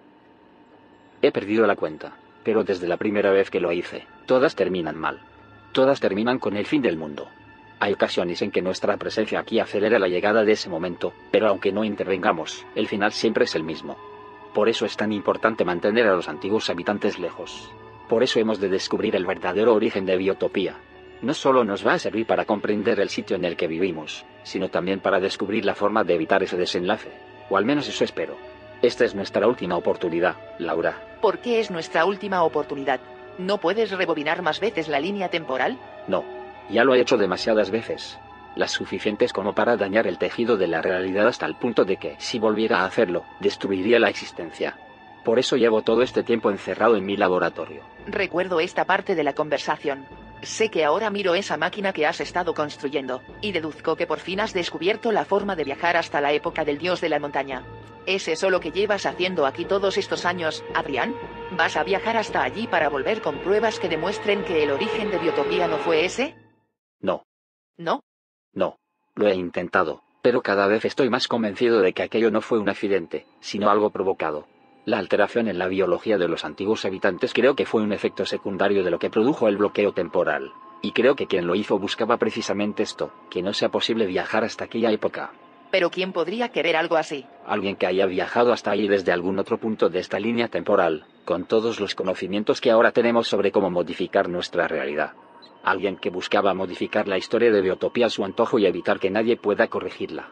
[1.21, 5.21] He perdido la cuenta, pero desde la primera vez que lo hice, todas terminan mal.
[5.71, 7.29] Todas terminan con el fin del mundo.
[7.83, 11.73] Hay ocasiones en que nuestra presencia aquí acelera la llegada de ese momento, pero aunque
[11.73, 13.97] no intervengamos, el final siempre es el mismo.
[14.53, 17.69] Por eso es tan importante mantener a los antiguos habitantes lejos.
[18.07, 20.77] Por eso hemos de descubrir el verdadero origen de Biotopía.
[21.21, 24.69] No solo nos va a servir para comprender el sitio en el que vivimos, sino
[24.69, 27.11] también para descubrir la forma de evitar ese desenlace.
[27.49, 28.37] O al menos eso espero.
[28.81, 31.17] Esta es nuestra última oportunidad, Laura.
[31.21, 33.01] ¿Por qué es nuestra última oportunidad?
[33.37, 35.77] ¿No puedes rebobinar más veces la línea temporal?
[36.07, 36.42] No.
[36.69, 38.19] Ya lo he hecho demasiadas veces.
[38.55, 42.15] Las suficientes como para dañar el tejido de la realidad hasta el punto de que,
[42.19, 44.77] si volviera a hacerlo, destruiría la existencia.
[45.23, 47.81] Por eso llevo todo este tiempo encerrado en mi laboratorio.
[48.05, 50.05] Recuerdo esta parte de la conversación.
[50.41, 54.41] Sé que ahora miro esa máquina que has estado construyendo, y deduzco que por fin
[54.41, 57.63] has descubierto la forma de viajar hasta la época del dios de la montaña.
[58.05, 61.15] ¿Es eso lo que llevas haciendo aquí todos estos años, Adrián?
[61.51, 65.19] ¿Vas a viajar hasta allí para volver con pruebas que demuestren que el origen de
[65.19, 66.35] Biotopía no fue ese?
[67.03, 67.25] No,
[67.77, 68.01] ¿No?
[68.53, 68.77] no.
[69.15, 72.69] Lo he intentado, pero cada vez estoy más convencido de que aquello no fue un
[72.69, 74.47] accidente, sino algo provocado.
[74.85, 78.83] La alteración en la biología de los antiguos habitantes creo que fue un efecto secundario
[78.83, 80.51] de lo que produjo el bloqueo temporal.
[80.81, 84.65] Y creo que quien lo hizo buscaba precisamente esto, que no sea posible viajar hasta
[84.65, 85.31] aquella época.
[85.71, 87.25] Pero ¿quién podría querer algo así?
[87.45, 91.45] Alguien que haya viajado hasta allí desde algún otro punto de esta línea temporal, con
[91.45, 95.13] todos los conocimientos que ahora tenemos sobre cómo modificar nuestra realidad.
[95.63, 99.37] Alguien que buscaba modificar la historia de Biotopía a su antojo y evitar que nadie
[99.37, 100.29] pueda corregirla.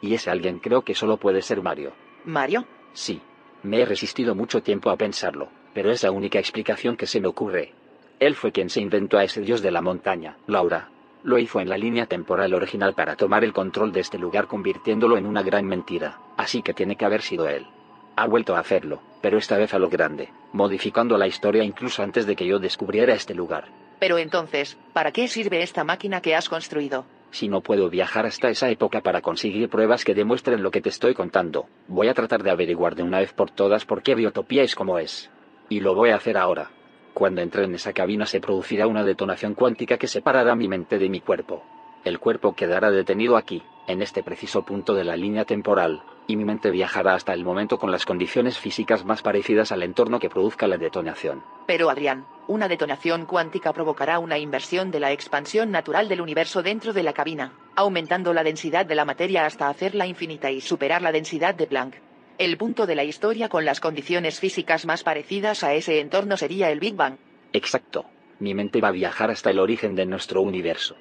[0.00, 1.92] Y ese alguien creo que solo puede ser Mario.
[2.24, 2.64] ¿Mario?
[2.92, 3.20] Sí.
[3.62, 7.28] Me he resistido mucho tiempo a pensarlo, pero es la única explicación que se me
[7.28, 7.74] ocurre.
[8.20, 10.88] Él fue quien se inventó a ese dios de la montaña, Laura.
[11.24, 15.18] Lo hizo en la línea temporal original para tomar el control de este lugar convirtiéndolo
[15.18, 17.66] en una gran mentira, así que tiene que haber sido él.
[18.16, 22.24] Ha vuelto a hacerlo, pero esta vez a lo grande, modificando la historia incluso antes
[22.26, 23.68] de que yo descubriera este lugar.
[24.00, 27.04] Pero entonces, ¿para qué sirve esta máquina que has construido?
[27.30, 30.88] Si no puedo viajar hasta esa época para conseguir pruebas que demuestren lo que te
[30.88, 34.64] estoy contando, voy a tratar de averiguar de una vez por todas por qué Biotopía
[34.64, 35.30] es como es.
[35.68, 36.70] Y lo voy a hacer ahora.
[37.14, 41.08] Cuando entre en esa cabina se producirá una detonación cuántica que separará mi mente de
[41.08, 41.62] mi cuerpo.
[42.04, 46.44] El cuerpo quedará detenido aquí, en este preciso punto de la línea temporal, y mi
[46.44, 50.68] mente viajará hasta el momento con las condiciones físicas más parecidas al entorno que produzca
[50.68, 51.42] la detonación.
[51.66, 56.92] Pero Adrián, una detonación cuántica provocará una inversión de la expansión natural del universo dentro
[56.92, 61.10] de la cabina, aumentando la densidad de la materia hasta hacerla infinita y superar la
[61.10, 61.96] densidad de Planck.
[62.38, 66.70] El punto de la historia con las condiciones físicas más parecidas a ese entorno sería
[66.70, 67.16] el Big Bang.
[67.52, 68.06] Exacto.
[68.38, 70.96] Mi mente va a viajar hasta el origen de nuestro universo.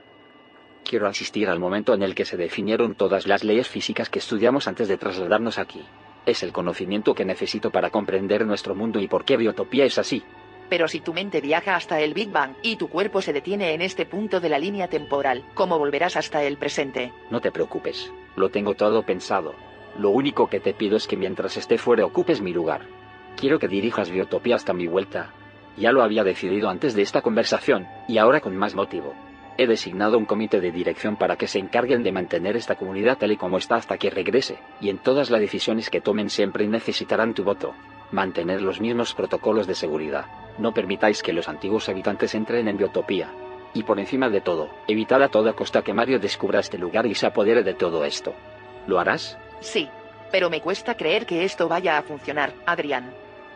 [0.83, 4.67] Quiero asistir al momento en el que se definieron todas las leyes físicas que estudiamos
[4.67, 5.85] antes de trasladarnos aquí.
[6.25, 10.23] Es el conocimiento que necesito para comprender nuestro mundo y por qué Biotopía es así.
[10.69, 13.81] Pero si tu mente viaja hasta el Big Bang y tu cuerpo se detiene en
[13.81, 17.11] este punto de la línea temporal, ¿cómo volverás hasta el presente?
[17.31, 18.11] No te preocupes.
[18.35, 19.55] Lo tengo todo pensado.
[19.97, 22.81] Lo único que te pido es que mientras esté fuera ocupes mi lugar.
[23.35, 25.33] Quiero que dirijas Biotopía hasta mi vuelta.
[25.77, 29.15] Ya lo había decidido antes de esta conversación, y ahora con más motivo.
[29.59, 33.33] He designado un comité de dirección para que se encarguen de mantener esta comunidad tal
[33.33, 37.33] y como está hasta que regrese, y en todas las decisiones que tomen siempre necesitarán
[37.33, 37.75] tu voto.
[38.13, 40.27] Mantener los mismos protocolos de seguridad.
[40.59, 43.33] No permitáis que los antiguos habitantes entren en Biotopía.
[43.73, 47.13] Y por encima de todo, evitad a toda costa que Mario descubra este lugar y
[47.13, 48.33] se apodere de todo esto.
[48.87, 49.37] ¿Lo harás?
[49.59, 49.89] Sí,
[50.31, 53.11] pero me cuesta creer que esto vaya a funcionar, Adrián.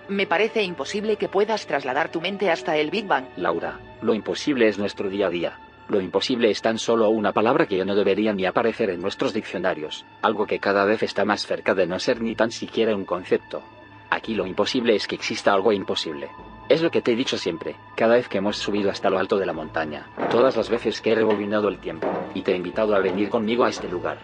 [0.10, 3.24] Me parece imposible que puedas trasladar tu mente hasta el Big Bang.
[3.38, 5.60] Laura, lo imposible es nuestro día a día.
[5.90, 9.34] Lo imposible es tan solo una palabra que ya no debería ni aparecer en nuestros
[9.34, 13.06] diccionarios, algo que cada vez está más cerca de no ser ni tan siquiera un
[13.06, 13.62] concepto.
[14.10, 16.30] Aquí lo imposible es que exista algo imposible.
[16.70, 19.38] Es lo que te he dicho siempre, cada vez que hemos subido hasta lo alto
[19.38, 22.96] de la montaña, todas las veces que he rebobinado el tiempo, y te he invitado
[22.96, 24.20] a venir conmigo a este lugar.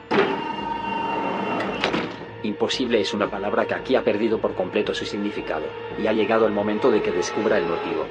[2.44, 5.66] Imposible es una palabra que aquí ha perdido por completo su significado,
[6.02, 8.06] y ha llegado el momento de que descubra el motivo.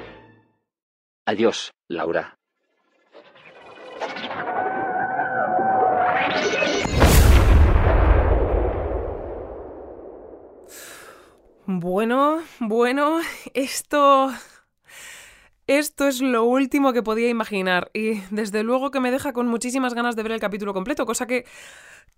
[1.24, 2.37] Adiós, Laura.
[11.70, 13.20] Bueno, bueno,
[13.52, 14.30] esto...
[15.66, 19.92] Esto es lo último que podía imaginar y desde luego que me deja con muchísimas
[19.92, 21.44] ganas de ver el capítulo completo, cosa que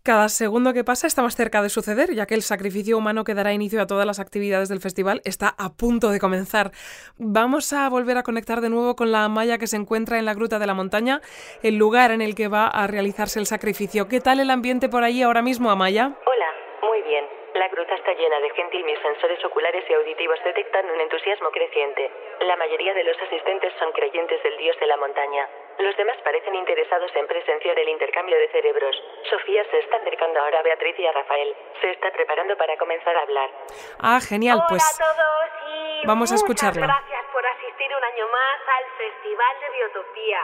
[0.05, 3.35] cada segundo que pasa está más cerca de suceder, ya que el sacrificio humano que
[3.35, 6.71] dará inicio a todas las actividades del festival está a punto de comenzar.
[7.19, 10.35] Vamos a volver a conectar de nuevo con la Amaya que se encuentra en la
[10.35, 11.23] Gruta de la Montaña,
[11.65, 14.07] el lugar en el que va a realizarse el sacrificio.
[14.07, 16.05] ¿Qué tal el ambiente por allí ahora mismo, Amaya?
[16.05, 17.40] Hola, muy bien.
[17.61, 21.51] La gruta está llena de gente y mis sensores oculares y auditivos detectan un entusiasmo
[21.51, 22.11] creciente.
[22.41, 25.47] La mayoría de los asistentes son creyentes del dios de la montaña.
[25.79, 28.97] Los demás parecen interesados en presenciar el intercambio de cerebros.
[29.29, 31.55] Sofía se está acercando ahora a Beatriz y a Rafael.
[31.83, 33.51] Se está preparando para comenzar a hablar.
[33.99, 36.87] Ah, genial, pues Hola a todos y vamos a escucharla.
[36.87, 40.41] gracias por asistir un año más al Festival de Biotopía.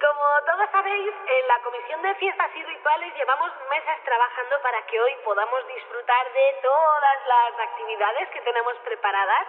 [0.00, 5.00] Como todos sabéis, en la Comisión de Fiestas y Rituales llevamos meses trabajando para que
[5.00, 9.46] hoy podamos disfrutar de todas las actividades que tenemos preparadas.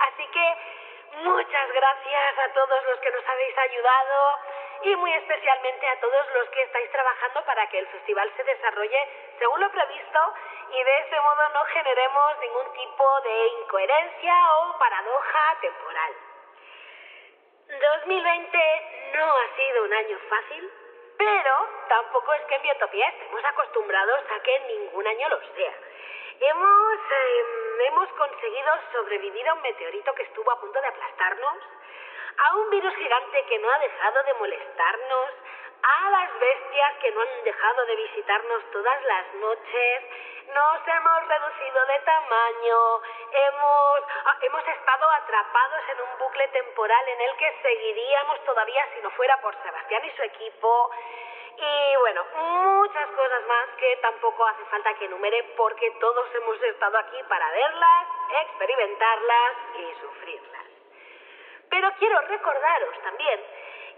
[0.00, 0.56] Así que
[1.22, 4.38] muchas gracias a todos los que nos habéis ayudado
[4.82, 9.08] y muy especialmente a todos los que estáis trabajando para que el festival se desarrolle
[9.38, 10.34] según lo previsto
[10.72, 16.12] y de ese modo no generemos ningún tipo de incoherencia o paradoja temporal.
[17.80, 18.58] 2020
[19.14, 20.70] no ha sido un año fácil,
[21.16, 25.74] pero tampoco es que en Biotopía estemos acostumbrados a que ningún año lo sea.
[26.40, 27.44] Hemos, eh,
[27.86, 31.56] hemos conseguido sobrevivir a un meteorito que estuvo a punto de aplastarnos,
[32.38, 35.30] a un virus gigante que no ha dejado de molestarnos,
[35.82, 40.02] a las bestias que no han dejado de visitarnos todas las noches,
[40.54, 43.00] nos hemos reducido de tamaño,
[43.32, 49.00] hemos, ah, hemos estado atrapados en un bucle temporal en el que seguiríamos todavía si
[49.02, 50.90] no fuera por Sebastián y su equipo.
[51.56, 56.98] Y bueno, muchas cosas más que tampoco hace falta que enumere porque todos hemos estado
[56.98, 58.06] aquí para verlas,
[58.42, 60.66] experimentarlas y sufrirlas.
[61.70, 63.40] Pero quiero recordaros también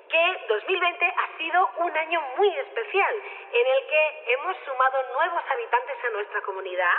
[0.08, 3.14] que 2020 ha sido un año muy especial
[3.52, 6.96] en el que hemos sumado nuevos habitantes a nuestra comunidad,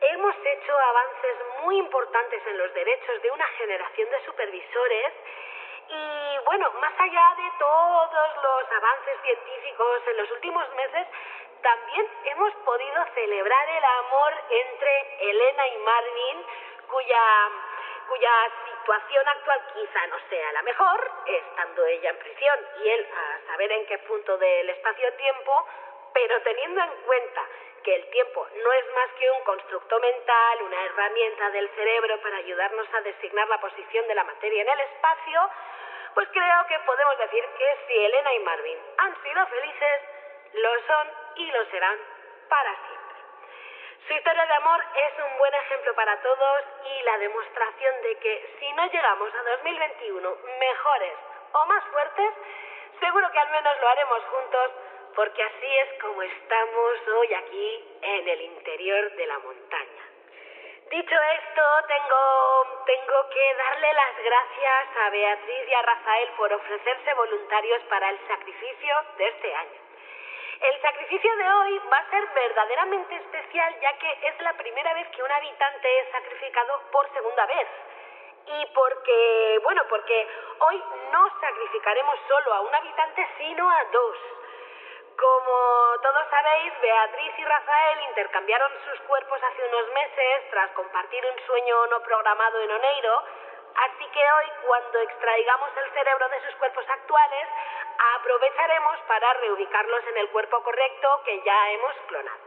[0.00, 5.12] hemos hecho avances muy importantes en los derechos de una generación de supervisores
[5.90, 11.06] Y bueno, más allá de todos los avances científicos en los últimos meses,
[11.62, 16.46] también hemos podido celebrar el amor entre Elena y Marvin,
[16.88, 17.50] cuya,
[18.08, 18.32] cuya
[18.64, 23.70] situación actual quizá no sea la mejor, estando ella en prisión y él a saber
[23.72, 25.68] en qué punto del espacio-tiempo,
[26.14, 27.42] pero teniendo en cuenta
[27.84, 32.38] que el tiempo no es más que un constructo mental, una herramienta del cerebro para
[32.38, 35.50] ayudarnos a designar la posición de la materia en el espacio,
[36.14, 40.02] pues creo que podemos decir que si Elena y Marvin han sido felices,
[40.54, 41.98] lo son y lo serán
[42.48, 42.97] para siempre.
[44.06, 48.56] Su historia de amor es un buen ejemplo para todos y la demostración de que
[48.58, 51.14] si no llegamos a 2021 mejores
[51.52, 52.32] o más fuertes,
[53.00, 54.70] seguro que al menos lo haremos juntos
[55.14, 60.04] porque así es como estamos hoy aquí en el interior de la montaña.
[60.90, 67.14] Dicho esto, tengo, tengo que darle las gracias a Beatriz y a Rafael por ofrecerse
[67.14, 69.87] voluntarios para el sacrificio de este año.
[70.60, 75.06] El sacrificio de hoy va a ser verdaderamente especial ya que es la primera vez
[75.08, 77.68] que un habitante es sacrificado por segunda vez.
[78.46, 80.26] Y porque, bueno, porque
[80.58, 84.16] hoy no sacrificaremos solo a un habitante, sino a dos.
[85.16, 91.46] Como todos sabéis, Beatriz y Rafael intercambiaron sus cuerpos hace unos meses tras compartir un
[91.46, 93.22] sueño no programado en Oneiro,
[93.76, 97.48] así que hoy, cuando extraigamos el cerebro de sus cuerpos actuales,
[98.16, 102.38] aprovecharemos para reubicarlos en el cuerpo correcto que ya hemos clonado.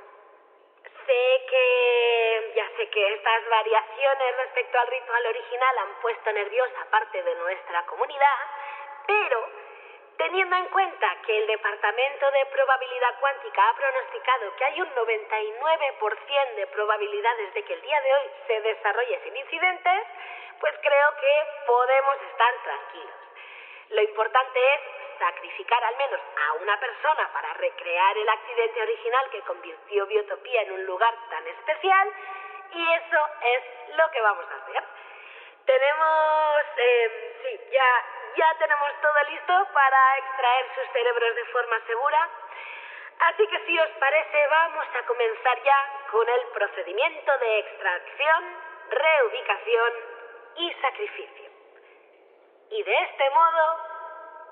[1.05, 7.23] Sé que ya sé que estas variaciones respecto al ritual original han puesto nerviosa parte
[7.23, 8.37] de nuestra comunidad,
[9.07, 9.70] pero
[10.17, 16.55] Teniendo en cuenta que el Departamento de Probabilidad Cuántica ha pronosticado que hay un 99%
[16.55, 20.07] de probabilidades de que el día de hoy se desarrolle sin incidentes,
[20.59, 23.15] pues creo que podemos estar tranquilos.
[23.89, 24.81] Lo importante es
[25.19, 30.71] sacrificar al menos a una persona para recrear el accidente original que convirtió Biotopía en
[30.71, 32.11] un lugar tan especial
[32.71, 34.83] y eso es lo que vamos a hacer.
[35.65, 42.29] Tenemos, eh, sí, ya ya tenemos todo listo para extraer sus cerebros de forma segura.
[43.19, 48.43] Así que si os parece, vamos a comenzar ya con el procedimiento de extracción,
[48.89, 49.91] reubicación
[50.57, 51.49] y sacrificio.
[52.71, 53.91] Y de este modo,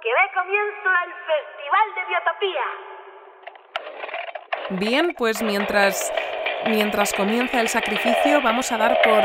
[0.01, 2.65] que dé comienzo al Festival de Biotopía.
[4.71, 6.13] Bien, pues mientras,
[6.65, 9.23] mientras comienza el sacrificio, vamos a dar por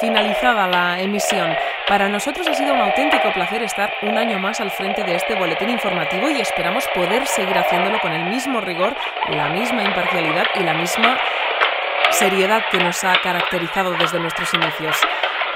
[0.00, 1.54] finalizada la emisión.
[1.88, 5.34] Para nosotros ha sido un auténtico placer estar un año más al frente de este
[5.34, 8.94] boletín informativo y esperamos poder seguir haciéndolo con el mismo rigor,
[9.30, 11.18] la misma imparcialidad y la misma
[12.10, 14.96] seriedad que nos ha caracterizado desde nuestros inicios.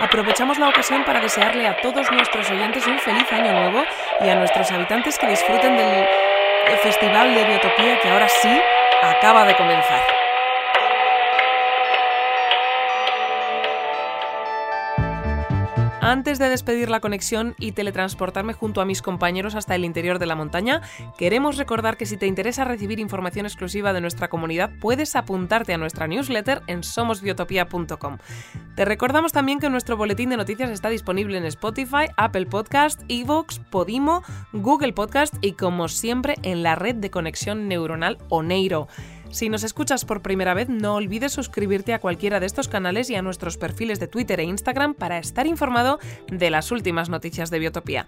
[0.01, 3.85] Aprovechamos la ocasión para desearle a todos nuestros oyentes un feliz año nuevo
[4.21, 6.07] y a nuestros habitantes que disfruten del
[6.83, 8.61] Festival de Biotopía que ahora sí
[9.03, 10.24] acaba de comenzar.
[16.15, 20.27] Antes de despedir la conexión y teletransportarme junto a mis compañeros hasta el interior de
[20.27, 20.81] la montaña,
[21.19, 25.77] queremos recordar que si te interesa recibir información exclusiva de nuestra comunidad, puedes apuntarte a
[25.77, 28.19] nuestra newsletter en somosbiotopia.com.
[28.77, 33.59] Te recordamos también que nuestro boletín de noticias está disponible en Spotify, Apple Podcast, Evox,
[33.59, 34.23] Podimo,
[34.53, 38.87] Google Podcast y como siempre en la red de conexión neuronal Oneiro.
[39.35, 43.17] Si nos escuchas por primera vez, no olvides suscribirte a cualquiera de estos canales y
[43.17, 47.59] a nuestros perfiles de Twitter e Instagram para estar informado de las últimas noticias de
[47.59, 48.07] Biotopía.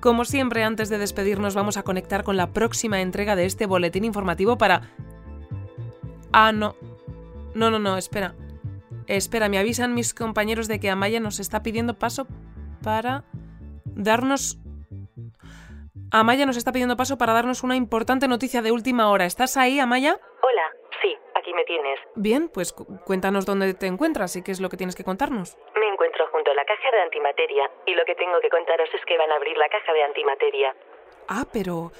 [0.00, 4.04] Como siempre, antes de despedirnos, vamos a conectar con la próxima entrega de este boletín
[4.04, 4.90] informativo para...
[6.32, 6.74] Ah, no.
[7.54, 8.34] No, no, no, espera.
[9.06, 12.26] Espera, me avisan mis compañeros de que Amaya nos está pidiendo paso
[12.82, 13.22] para
[13.84, 14.58] darnos
[16.10, 19.26] Amaya nos está pidiendo paso para darnos una importante noticia de última hora.
[19.26, 20.18] ¿Estás ahí, Amaya?
[20.42, 22.00] Hola, sí, aquí me tienes.
[22.16, 25.56] Bien, pues cuéntanos dónde te encuentras y qué es lo que tienes que contarnos.
[25.74, 29.04] Me encuentro junto a la caja de antimateria y lo que tengo que contaros es
[29.06, 30.74] que van a abrir la caja de antimateria.
[31.28, 31.92] Ah, pero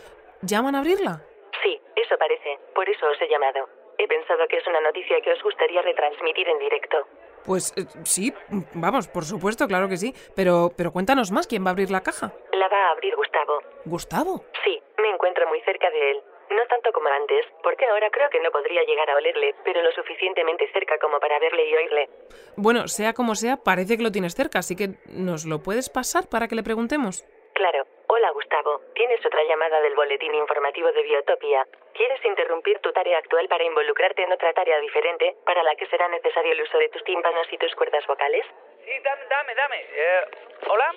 [0.43, 1.23] ¿ya van a abrirla?
[1.63, 2.59] Sí, eso parece.
[2.75, 3.69] Por eso os he llamado.
[3.99, 7.07] He pensado que es una noticia que os gustaría retransmitir en directo.
[7.45, 8.33] Pues eh, sí,
[8.75, 10.15] vamos, por supuesto, claro que sí.
[10.35, 12.33] Pero, pero cuéntanos más, ¿quién va a abrir la caja?
[12.53, 13.61] La va a abrir Gustavo.
[13.85, 14.45] ¿Gustavo?
[14.65, 16.23] Sí, me encuentro muy cerca de él.
[16.51, 19.91] No tanto como antes, porque ahora creo que no podría llegar a olerle, pero lo
[19.93, 22.09] suficientemente cerca como para verle y oírle.
[22.57, 26.29] Bueno, sea como sea, parece que lo tienes cerca, así que ¿nos lo puedes pasar
[26.29, 27.25] para que le preguntemos?
[27.55, 27.85] Claro.
[28.07, 28.81] Hola, Gustavo.
[28.95, 31.67] Tienes otra llamada del boletín informativo de Biotopia.
[31.95, 36.09] ¿Quieres interrumpir tu tarea actual para involucrarte en otra tarea diferente, para la que será
[36.09, 38.45] necesario el uso de tus tímpanos y tus cuerdas vocales?
[38.85, 39.77] Sí, dame, dame, dame.
[39.81, 40.21] Eh,
[40.69, 40.95] ¿Hola?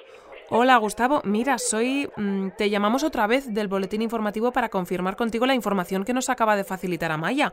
[0.50, 2.10] Hola Gustavo, mira, soy...
[2.16, 6.30] mm, te llamamos otra vez del boletín informativo para confirmar contigo la información que nos
[6.30, 7.52] acaba de facilitar Amaya.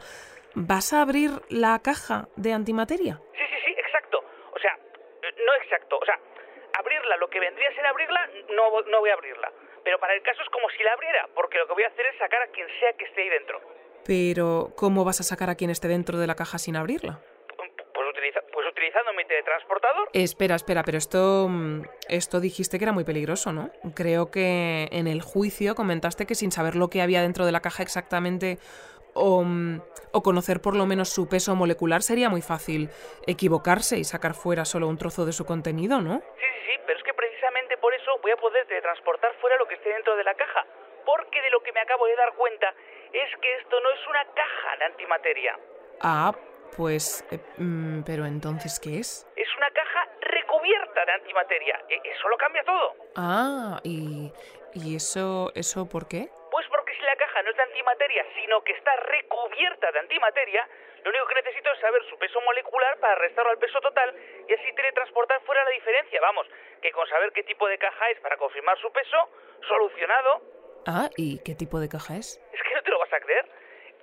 [0.55, 3.21] ¿Vas a abrir la caja de antimateria?
[3.33, 4.19] Sí, sí, sí, exacto.
[4.53, 4.79] O sea,
[5.23, 5.99] eh, no exacto.
[6.01, 6.19] O sea,
[6.79, 9.53] abrirla, lo que vendría a ser abrirla, no, no voy a abrirla.
[9.85, 12.07] Pero para el caso es como si la abriera, porque lo que voy a hacer
[12.07, 13.61] es sacar a quien sea que esté ahí dentro.
[14.07, 17.21] Pero, ¿cómo vas a sacar a quien esté dentro de la caja sin abrirla?
[17.57, 20.09] Pues, utiliza, pues utilizando mi teletransportador.
[20.13, 23.71] Espera, espera, pero esto, mm, esto dijiste que era muy peligroso, ¿no?
[23.95, 27.61] Creo que en el juicio comentaste que sin saber lo que había dentro de la
[27.61, 28.59] caja exactamente
[29.15, 29.81] o, mm,
[30.13, 32.91] o conocer por lo menos su peso molecular sería muy fácil
[33.27, 36.19] equivocarse y sacar fuera solo un trozo de su contenido, ¿no?
[36.19, 37.05] Sí, sí, sí, pero es
[37.79, 40.65] por eso voy a poder teletransportar fuera lo que esté dentro de la caja.
[41.05, 42.73] Porque de lo que me acabo de dar cuenta
[43.13, 45.59] es que esto no es una caja de antimateria.
[46.01, 46.33] Ah,
[46.77, 47.25] pues...
[47.31, 49.27] eh, mm, pero entonces, ¿qué es?
[49.37, 51.81] Es una caja recubierta de antimateria.
[51.89, 52.95] E- Eso lo cambia todo.
[53.17, 54.33] Ah, y...
[54.77, 56.29] ¿Y eso, eso por qué?
[56.51, 60.69] Pues porque si la caja no es de antimateria, sino que está recubierta de antimateria,
[61.05, 64.15] lo único que necesito es saber su peso molecular para restarlo al peso total
[64.49, 66.19] y así teletransportar fuera la diferencia.
[66.21, 66.47] Vamos,
[66.81, 69.29] que con saber qué tipo de caja es para confirmar su peso,
[69.69, 70.41] solucionado.
[70.87, 72.41] Ah, ¿y qué tipo de caja es?
[72.53, 73.45] Es que no te lo vas a creer.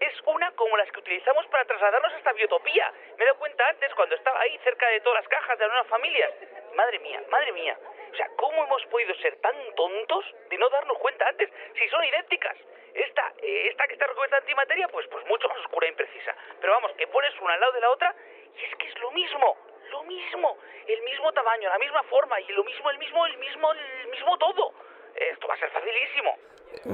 [0.02, 2.92] Es una como las que utilizamos para trasladarnos hasta Biotopía.
[3.18, 5.88] Me he dado cuenta antes cuando estaba ahí cerca de todas las cajas de nuevas
[5.88, 6.34] familias.
[6.76, 7.78] Madre mía, madre mía.
[8.12, 12.04] O sea, ¿cómo hemos podido ser tan tontos de no darnos cuenta antes si son
[12.04, 12.58] idénticas?
[12.96, 16.36] Esta, eh, esta que está recubierta antimateria, pues, pues mucho más oscura e imprecisa.
[16.60, 18.16] Pero vamos, que pones una al lado de la otra
[18.58, 19.56] y es que es lo mismo,
[19.92, 23.72] lo mismo, el mismo tamaño, la misma forma y lo mismo, el mismo, el mismo,
[23.72, 24.74] el mismo todo.
[25.14, 26.38] Esto va a ser facilísimo.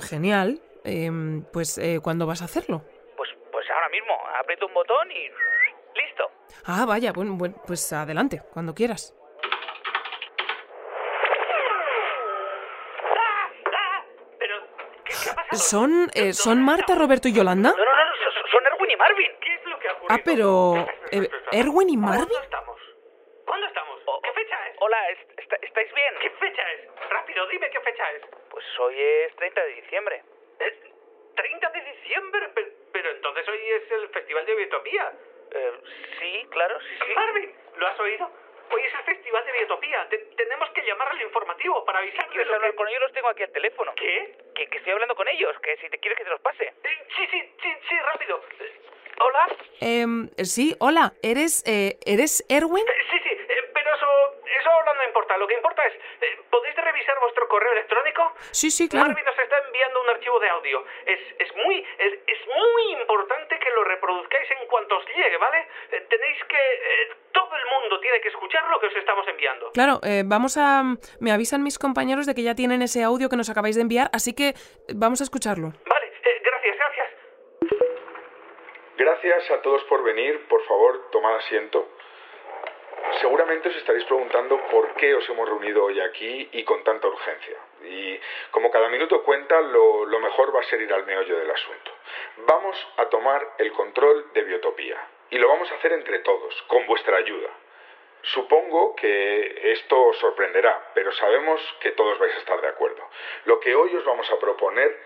[0.10, 0.60] Genial.
[0.84, 2.82] Em, pues, eh, ¿cuándo vas a hacerlo?
[3.78, 5.30] Ahora mismo, aprieto un botón y
[5.94, 6.32] listo.
[6.66, 9.14] Ah, vaya, bueno, bueno, pues adelante, cuando quieras.
[15.54, 17.72] ¿Son, eh, ¿Son Marta, Roberto y Yolanda?
[17.72, 19.32] No, no, no, son- Erwin y Marvin.
[19.42, 20.88] ¿Qué es lo que ha Ah, pero...
[21.12, 22.28] eh, ¿Erwin y Marvin?
[22.44, 22.80] estamos?
[23.46, 24.00] ¿Cuándo estamos?
[24.24, 24.76] ¿Qué fecha es?
[24.80, 26.14] Hola, est- est- ¿estáis bien?
[26.22, 27.10] ¿Qué fecha es?
[27.10, 28.24] Rápido, dime qué fecha es.
[28.50, 30.24] Pues hoy es 30 de diciembre.
[31.36, 32.50] ¿30 de diciembre?
[33.08, 35.14] Pero, entonces hoy es el Festival de Biotopía.
[36.20, 37.14] sí, claro, sí, sí.
[37.16, 38.30] Marvin, ¿lo has oído?
[38.70, 40.10] Hoy es el Festival de Biotopía.
[40.10, 43.00] Te- tenemos que llamar al informativo para avisar ¿Quieres hablar con ellos?
[43.02, 43.94] Los tengo aquí al teléfono.
[43.96, 44.36] ¿Qué?
[44.54, 46.74] Que, que estoy hablando con ellos, que si te quieres que te los pase.
[46.84, 48.42] sí, sí, sí, sí, rápido.
[49.22, 49.48] ¿Hola?
[49.80, 52.84] Em, sí, hola, ¿eres, eh, ¿eres Erwin?
[53.12, 53.37] Sí, sí,
[53.98, 55.38] pero eso, eso ahora no importa.
[55.38, 58.34] Lo que importa es, eh, ¿podéis revisar vuestro correo electrónico?
[58.52, 59.08] Sí, sí, claro.
[59.08, 60.86] Marvin nos está enviando un archivo de audio.
[61.06, 65.68] Es, es muy es, es muy importante que lo reproduzcáis en cuanto os llegue, ¿vale?
[65.92, 66.56] Eh, tenéis que...
[66.58, 69.72] eh, todo el mundo tiene que escuchar lo que os estamos enviando.
[69.72, 70.82] Claro, eh, vamos a...
[71.20, 74.10] Me avisan mis compañeros de que ya tienen ese audio que nos acabáis de enviar,
[74.12, 74.56] así que eh,
[74.96, 75.68] vamos a escucharlo.
[75.86, 77.08] Vale, eh, gracias, gracias.
[78.98, 80.48] Gracias a todos por venir.
[80.48, 81.88] Por favor, tomad asiento.
[83.22, 87.58] Seguramente os estaréis preguntando por qué os hemos reunido hoy aquí y con tanta urgencia.
[87.84, 88.20] Y
[88.52, 91.92] como cada minuto cuenta, lo, mejor va a ser ir al meollo del asunto.
[92.46, 94.98] Vamos a tomar el control de Biotopía.
[95.30, 97.50] Y lo vamos a hacer entre todos, con vuestra ayuda.
[98.22, 103.04] Supongo que esto os sorprenderá, pero sabemos que todos vais a estar de acuerdo.
[103.46, 104.98] Lo que hoy os vamos a proponer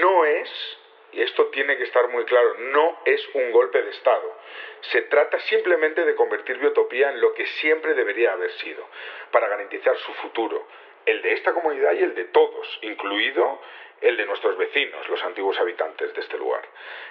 [0.00, 0.78] no es,
[1.12, 4.36] y esto tiene que estar muy claro, no es un golpe de Estado.
[4.92, 8.86] Se trata simplemente de convertir Biotopía en lo que siempre debería haber sido,
[9.30, 10.66] para garantizar su futuro,
[11.06, 13.60] el de esta comunidad y el de todos, incluido
[14.00, 16.62] el de nuestros vecinos, los antiguos habitantes de este lugar.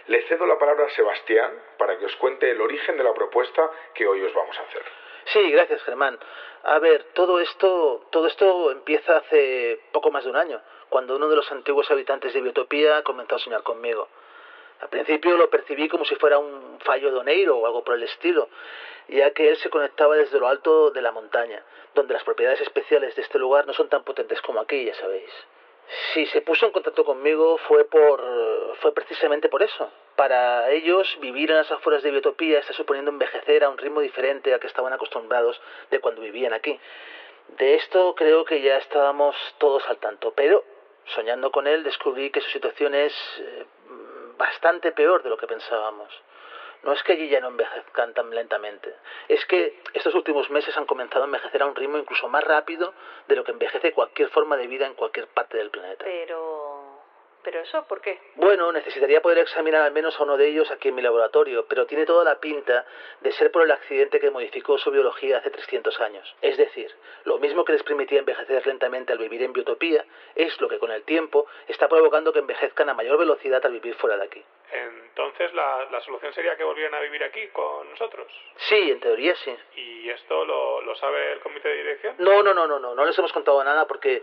[0.08, 3.70] Le cedo la palabra a Sebastián para que os cuente el origen de la propuesta
[3.94, 4.84] que hoy os vamos a hacer.
[5.26, 6.18] Sí, gracias, Germán.
[6.64, 11.28] A ver, todo esto, todo esto empieza hace poco más de un año, cuando uno
[11.30, 14.08] de los antiguos habitantes de Biotopía comenzó a soñar conmigo.
[14.80, 18.04] Al principio lo percibí como si fuera un fallo de Oneiro o algo por el
[18.04, 18.50] estilo,
[19.08, 21.64] ya que él se conectaba desde lo alto de la montaña,
[21.96, 25.32] donde las propiedades especiales de este lugar no son tan potentes como aquí, ya sabéis.
[26.14, 28.22] Si se puso en contacto conmigo fue por
[28.82, 29.90] fue precisamente por eso.
[30.16, 34.54] Para ellos vivir en las afueras de Biotopía está suponiendo envejecer a un ritmo diferente
[34.54, 35.60] al que estaban acostumbrados
[35.90, 36.78] de cuando vivían aquí.
[37.58, 40.64] De esto creo que ya estábamos todos al tanto, pero
[41.16, 43.66] soñando con él descubrí que su situación es eh,
[44.38, 46.10] bastante peor de lo que pensábamos.
[46.84, 48.94] No es que allí ya no envejezcan tan lentamente,
[49.28, 52.94] es que estos últimos meses han comenzado a envejecer a un ritmo incluso más rápido
[53.28, 56.06] de lo que envejece cualquier forma de vida en cualquier parte del planeta.
[57.48, 58.20] ¿Pero eso por qué?
[58.36, 61.86] Bueno, necesitaría poder examinar al menos a uno de ellos aquí en mi laboratorio, pero
[61.86, 62.86] tiene toda la pinta
[63.22, 66.36] de ser por el accidente que modificó su biología hace 300 años.
[66.42, 66.94] Es decir,
[67.24, 70.04] lo mismo que les permitía envejecer lentamente al vivir en biotopía,
[70.36, 73.96] es lo que con el tiempo está provocando que envejezcan a mayor velocidad al vivir
[73.96, 74.44] fuera de aquí.
[74.74, 78.28] Entonces, ¿la, la solución sería que volvieran a vivir aquí con nosotros?
[78.58, 79.56] Sí, en teoría sí.
[79.78, 82.16] ¿Y esto lo, lo sabe el comité de dirección?
[82.18, 84.22] No, no, no, no, no, no les hemos contado nada porque...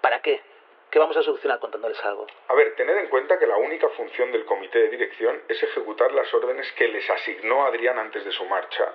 [0.00, 0.42] ¿Para qué?
[0.90, 2.26] ¿Qué vamos a solucionar contándoles algo?
[2.48, 6.10] A ver, tened en cuenta que la única función del comité de dirección es ejecutar
[6.12, 8.92] las órdenes que les asignó Adrián antes de su marcha.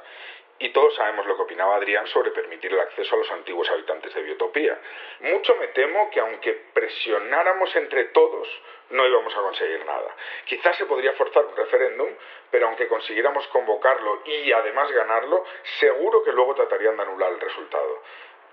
[0.60, 4.14] Y todos sabemos lo que opinaba Adrián sobre permitir el acceso a los antiguos habitantes
[4.14, 4.78] de Biotopía.
[5.22, 8.46] Mucho me temo que aunque presionáramos entre todos,
[8.90, 10.16] no íbamos a conseguir nada.
[10.46, 12.10] Quizás se podría forzar un referéndum,
[12.52, 15.46] pero aunque consiguiéramos convocarlo y además ganarlo,
[15.80, 18.02] seguro que luego tratarían de anular el resultado.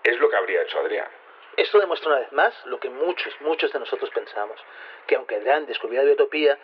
[0.04, 1.21] Es lo que habría hecho Adrián.
[1.56, 4.58] Esto demuestra una vez más lo que muchos, muchos de nosotros pensamos,
[5.06, 6.58] que aunque Adrián descubriera Biotopía,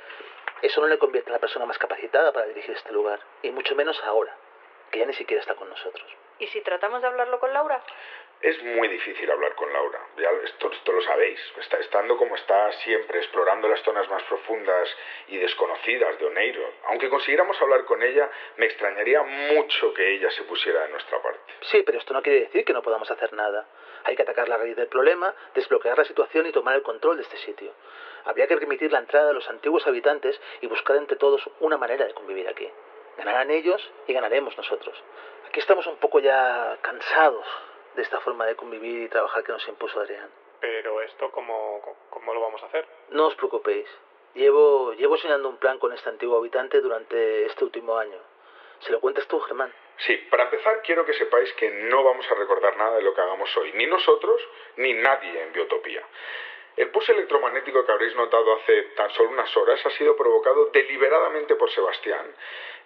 [0.62, 3.74] eso no le convierte en la persona más capacitada para dirigir este lugar, y mucho
[3.74, 4.34] menos ahora,
[4.90, 6.06] que ya ni siquiera está con nosotros.
[6.38, 7.82] ¿Y si tratamos de hablarlo con Laura?
[8.40, 11.40] Es muy difícil hablar con Laura, ya esto, esto lo sabéis.
[11.58, 14.88] Está estando como está siempre, explorando las zonas más profundas
[15.26, 16.62] y desconocidas de Oneiro.
[16.86, 21.52] Aunque consiguiéramos hablar con ella, me extrañaría mucho que ella se pusiera de nuestra parte.
[21.62, 23.66] Sí, pero esto no quiere decir que no podamos hacer nada.
[24.04, 27.22] Hay que atacar la raíz del problema, desbloquear la situación y tomar el control de
[27.22, 27.72] este sitio.
[28.24, 32.06] Habría que permitir la entrada de los antiguos habitantes y buscar entre todos una manera
[32.06, 32.68] de convivir aquí.
[33.16, 34.96] Ganarán ellos y ganaremos nosotros.
[35.48, 37.46] Aquí estamos un poco ya cansados
[37.96, 40.30] de esta forma de convivir y trabajar que nos impuso Adrián.
[40.60, 41.80] Pero esto, ¿cómo,
[42.10, 42.86] cómo lo vamos a hacer?
[43.10, 43.88] No os preocupéis.
[44.34, 48.18] Llevo, llevo soñando un plan con este antiguo habitante durante este último año.
[48.80, 49.72] ¿Se lo cuentas tú, Germán?
[50.06, 53.20] Sí, para empezar quiero que sepáis que no vamos a recordar nada de lo que
[53.20, 54.40] hagamos hoy, ni nosotros
[54.76, 56.02] ni nadie en Biotopía.
[56.76, 61.56] El pulso electromagnético que habréis notado hace tan solo unas horas ha sido provocado deliberadamente
[61.56, 62.32] por Sebastián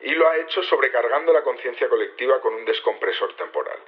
[0.01, 3.79] y lo ha hecho sobrecargando la conciencia colectiva con un descompresor temporal.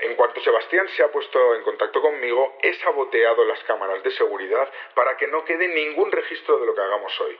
[0.00, 4.68] En cuanto Sebastián se ha puesto en contacto conmigo, he saboteado las cámaras de seguridad
[4.94, 7.38] para que no quede ningún registro de lo que hagamos hoy,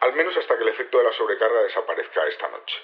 [0.00, 2.76] al menos hasta que el efecto de la sobrecarga desaparezca esta noche.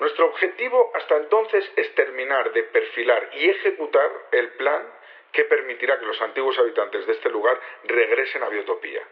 [0.00, 4.82] Nuestro objetivo hasta entonces es terminar de perfilar y ejecutar el plan
[5.30, 9.02] que permitirá que los antiguos habitantes de este lugar regresen a Biotopía.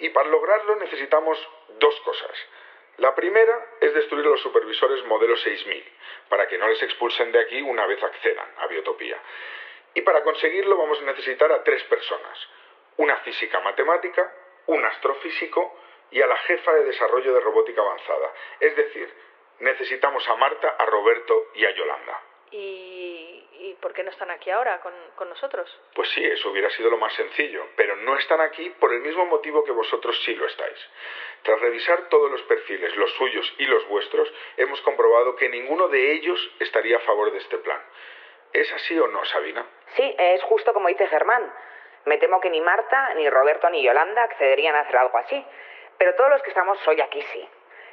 [0.00, 1.38] Y para lograrlo necesitamos
[1.78, 2.30] dos cosas.
[2.98, 5.92] La primera es destruir a los supervisores modelo 6000,
[6.28, 9.18] para que no les expulsen de aquí una vez accedan a Biotopía.
[9.94, 12.38] Y para conseguirlo vamos a necesitar a tres personas.
[12.98, 14.30] Una física matemática,
[14.66, 15.80] un astrofísico
[16.10, 18.32] y a la jefa de desarrollo de robótica avanzada.
[18.60, 19.12] Es decir,
[19.60, 22.20] necesitamos a Marta, a Roberto y a Yolanda.
[22.50, 25.68] ¿Y, y por qué no están aquí ahora con, con nosotros?
[25.94, 29.26] Pues sí, eso hubiera sido lo más sencillo, pero no están aquí por el mismo
[29.26, 30.78] motivo que vosotros sí lo estáis.
[31.42, 36.12] Tras revisar todos los perfiles, los suyos y los vuestros, hemos comprobado que ninguno de
[36.12, 37.80] ellos estaría a favor de este plan.
[38.52, 39.66] ¿Es así o no, Sabina?
[39.96, 41.52] Sí, es justo como dice Germán.
[42.04, 45.44] Me temo que ni Marta, ni Roberto, ni Yolanda accederían a hacer algo así.
[45.98, 47.48] Pero todos los que estamos hoy aquí sí.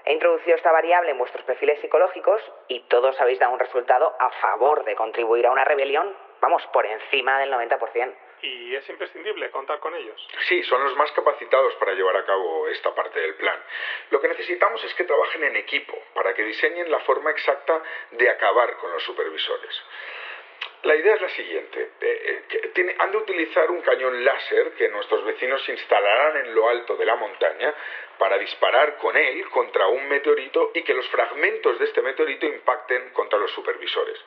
[0.06, 4.30] He introducido esta variable en vuestros perfiles psicológicos y todos habéis dado un resultado a
[4.42, 8.14] favor de contribuir a una rebelión, vamos, por encima del 90%.
[8.44, 10.28] ¿Y es imprescindible contar con ellos?
[10.48, 13.60] Sí, son los más capacitados para llevar a cabo esta parte del plan.
[14.10, 17.82] Lo que necesitamos es que trabajen en equipo para que diseñen la forma exacta
[18.12, 19.84] de acabar con los supervisores.
[20.84, 21.92] La idea es la siguiente.
[22.02, 26.96] Eh, tiene- han de utilizar un cañón láser que nuestros vecinos instalarán en lo alto
[26.96, 27.74] de la montaña
[28.18, 33.10] para disparar con él contra un meteorito y que los fragmentos de este meteorito impacten
[33.12, 34.18] contra los supervisores.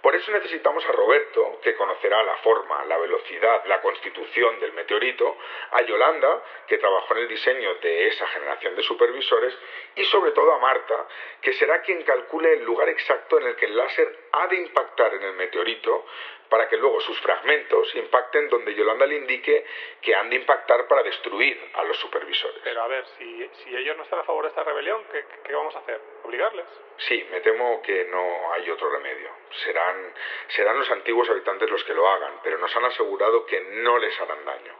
[0.00, 5.36] Por eso necesitamos a Roberto, que conocerá la forma, la velocidad, la constitución del meteorito,
[5.72, 9.58] a Yolanda, que trabajó en el diseño de esa generación de supervisores,
[9.96, 11.04] y sobre todo a Marta,
[11.42, 15.14] que será quien calcule el lugar exacto en el que el láser ha de impactar
[15.14, 16.04] en el meteorito
[16.48, 19.66] para que luego sus fragmentos impacten donde Yolanda le indique
[20.00, 22.60] que han de impactar para destruir a los supervisores.
[22.64, 25.52] Pero a ver, si, si ellos no están a favor de esta rebelión, ¿qué, qué
[25.52, 26.00] vamos a hacer?
[26.24, 26.66] ¿Obligarles?
[26.96, 29.30] Sí, me temo que no hay otro remedio.
[29.64, 30.14] Serán,
[30.48, 34.18] serán los antiguos habitantes los que lo hagan, pero nos han asegurado que no les
[34.20, 34.74] harán daño.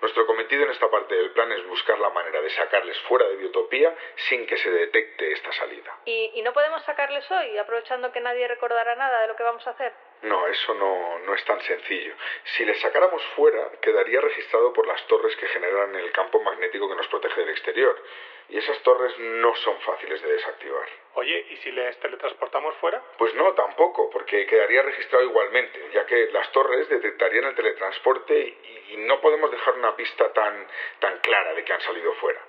[0.00, 3.36] Nuestro cometido en esta parte del plan es buscar la manera de sacarles fuera de
[3.36, 3.94] Biotopía
[4.28, 5.96] sin que se detecte esta salida.
[6.04, 9.66] ¿Y, ¿Y no podemos sacarles hoy, aprovechando que nadie recordará nada de lo que vamos
[9.66, 9.92] a hacer?
[10.22, 12.14] No, eso no, no es tan sencillo.
[12.56, 16.96] Si le sacáramos fuera, quedaría registrado por las torres que generan el campo magnético que
[16.96, 18.02] nos protege del exterior.
[18.48, 20.88] Y esas torres no son fáciles de desactivar.
[21.14, 23.02] Oye, ¿y si les teletransportamos fuera?
[23.16, 28.94] Pues no, tampoco, porque quedaría registrado igualmente, ya que las torres detectarían el teletransporte y,
[28.94, 30.66] y no podemos dejar una pista tan,
[30.98, 32.40] tan clara de que han salido fuera.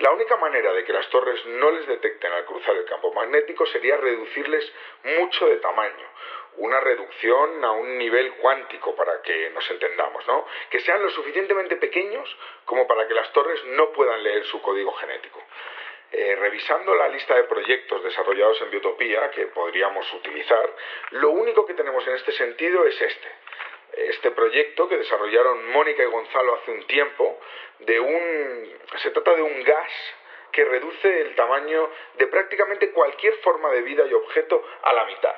[0.00, 3.64] La única manera de que las torres no les detecten al cruzar el campo magnético
[3.66, 4.72] sería reducirles
[5.04, 6.08] mucho de tamaño,
[6.56, 10.46] una reducción a un nivel cuántico para que nos entendamos, ¿no?
[10.70, 14.92] Que sean lo suficientemente pequeños como para que las torres no puedan leer su código
[14.92, 15.42] genético.
[16.12, 20.70] Eh, revisando la lista de proyectos desarrollados en Biotopía que podríamos utilizar,
[21.10, 23.28] lo único que tenemos en este sentido es este.
[23.96, 27.40] Este proyecto que desarrollaron Mónica y Gonzalo hace un tiempo,
[27.80, 29.90] de un, se trata de un gas
[30.52, 35.34] que reduce el tamaño de prácticamente cualquier forma de vida y objeto a la mitad.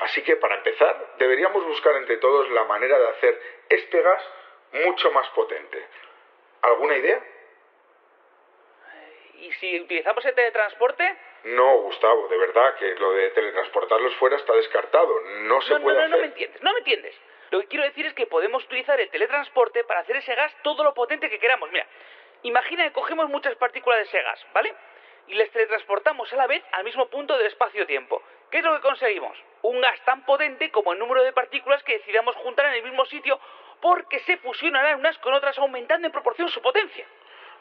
[0.00, 4.22] Así que para empezar, deberíamos buscar entre todos la manera de hacer este gas
[4.72, 5.86] mucho más potente.
[6.62, 7.22] ¿Alguna idea?
[9.34, 11.16] ¿Y si utilizamos el teletransporte?
[11.44, 15.20] No, Gustavo, de verdad que lo de teletransportarlos fuera está descartado.
[15.40, 16.10] No se no, puede no, no, hacer.
[16.10, 17.20] no me entiendes, no me entiendes.
[17.50, 20.84] Lo que quiero decir es que podemos utilizar el teletransporte para hacer ese gas todo
[20.84, 21.70] lo potente que queramos.
[21.70, 21.86] Mira,
[22.44, 24.74] imagina que cogemos muchas partículas de ese gas, ¿vale?
[25.26, 28.22] Y les teletransportamos a la vez al mismo punto del espacio-tiempo.
[28.52, 29.36] ¿Qué es lo que conseguimos?
[29.62, 33.06] Un gas tan potente como el número de partículas que decidamos juntar en el mismo
[33.06, 33.40] sitio
[33.80, 37.06] porque se fusionarán unas con otras aumentando en proporción su potencia.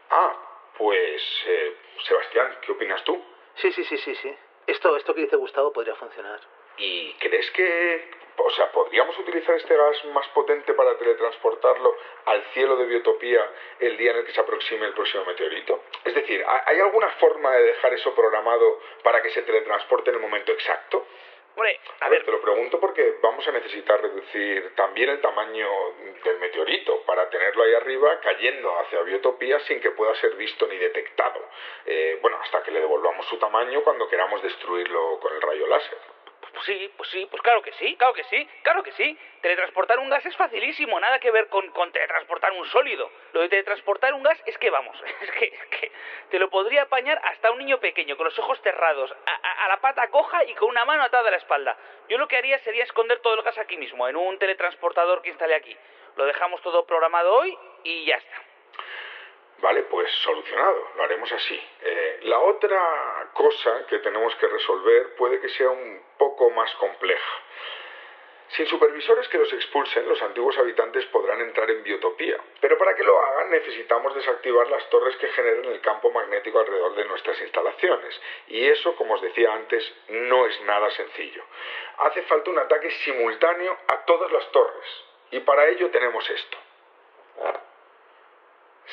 [0.10, 0.36] Ah,
[0.78, 3.24] pues, eh, Sebastián, ¿qué opinas tú?
[3.56, 4.36] Sí, sí, sí, sí, sí.
[4.68, 6.42] Esto, esto que dice Gustavo podría funcionar.
[6.78, 11.96] ¿Y crees que, o sea, podríamos utilizar este gas más potente para teletransportarlo
[12.26, 13.48] al cielo de Biotopía
[13.80, 15.84] el día en el que se aproxime el próximo meteorito?
[16.06, 20.16] Es decir, ¿ha- ¿hay alguna forma de dejar eso programado para que se teletransporte en
[20.16, 21.06] el momento exacto?
[21.54, 25.68] Hombre, A ver, te lo pregunto porque vamos a necesitar reducir también el tamaño
[26.24, 30.78] del meteorito para tenerlo ahí arriba cayendo hacia Biotopía sin que pueda ser visto ni
[30.78, 31.42] detectado.
[31.86, 35.98] Eh, bueno, hasta que le devolvamos su tamaño cuando queramos destruirlo con el rayo láser.
[36.62, 39.18] Pues sí, pues sí, pues claro que sí, claro que sí, claro que sí.
[39.42, 43.10] Teletransportar un gas es facilísimo, nada que ver con, teletransportar un sólido.
[43.34, 45.92] Lo de teletransportar un gas es que, vamos, es que, es que
[46.30, 50.08] te lo podría apañar hasta un niño pequeño, con los ojos cerrados, a, la pata
[50.10, 51.76] coja y con una mano atada a la espalda.
[52.10, 55.30] Yo lo que haría sería esconder todo el gas aquí mismo, en un teletransportador que
[55.30, 55.76] instalé aquí.
[56.16, 58.52] Lo dejamos todo programado hoy y ya está.
[59.62, 61.60] Vale, pues solucionado, lo haremos así.
[61.82, 67.42] Eh, la otra cosa que tenemos que resolver puede que sea un poco más compleja.
[68.50, 72.38] Sin supervisores que los expulsen, los antiguos habitantes podrán entrar en biotopía.
[72.60, 76.94] Pero para que lo hagan necesitamos desactivar las torres que generen el campo magnético alrededor
[76.96, 78.22] de nuestras instalaciones.
[78.48, 81.46] Y eso, como os decía antes, no es nada sencillo.
[82.00, 85.04] Hace falta un ataque simultáneo a todas las torres.
[85.32, 86.58] Y para ello tenemos esto.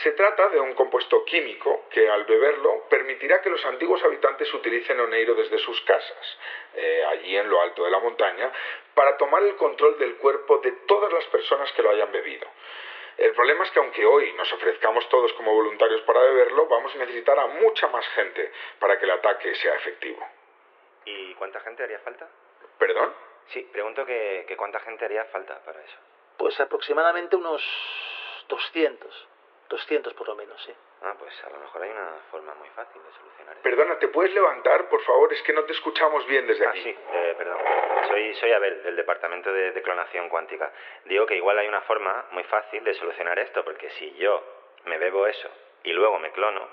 [0.02, 5.00] Se trata de un compuesto químico que al beberlo permitirá que los antiguos habitantes utilicen
[5.00, 6.38] oneiro desde sus casas,
[6.74, 8.52] eh, allí en lo alto de la montaña,
[8.94, 12.46] para tomar el control del cuerpo de todas las personas que lo hayan bebido.
[13.16, 16.98] El problema es que aunque hoy nos ofrezcamos todos como voluntarios para beberlo, vamos a
[16.98, 20.24] necesitar a mucha más gente para que el ataque sea efectivo.
[21.06, 22.28] ¿Y cuánta gente haría falta?
[22.78, 23.12] ¿Perdón?
[23.48, 25.98] Sí, pregunto que, que cuánta gente haría falta para eso.
[26.36, 27.60] Pues aproximadamente unos
[28.46, 29.28] 200.
[29.68, 30.74] 200 por lo menos, sí.
[31.02, 33.62] Ah, pues a lo mejor hay una forma muy fácil de solucionar eso.
[33.62, 35.32] Perdona, ¿te puedes levantar, por favor?
[35.32, 36.82] Es que no te escuchamos bien desde Ah, aquí.
[36.82, 37.58] sí, eh, perdón.
[38.08, 40.72] Soy, soy Abel, del Departamento de, de Clonación Cuántica.
[41.04, 44.42] Digo que igual hay una forma muy fácil de solucionar esto, porque si yo
[44.86, 45.50] me bebo eso
[45.82, 46.66] y luego me clono,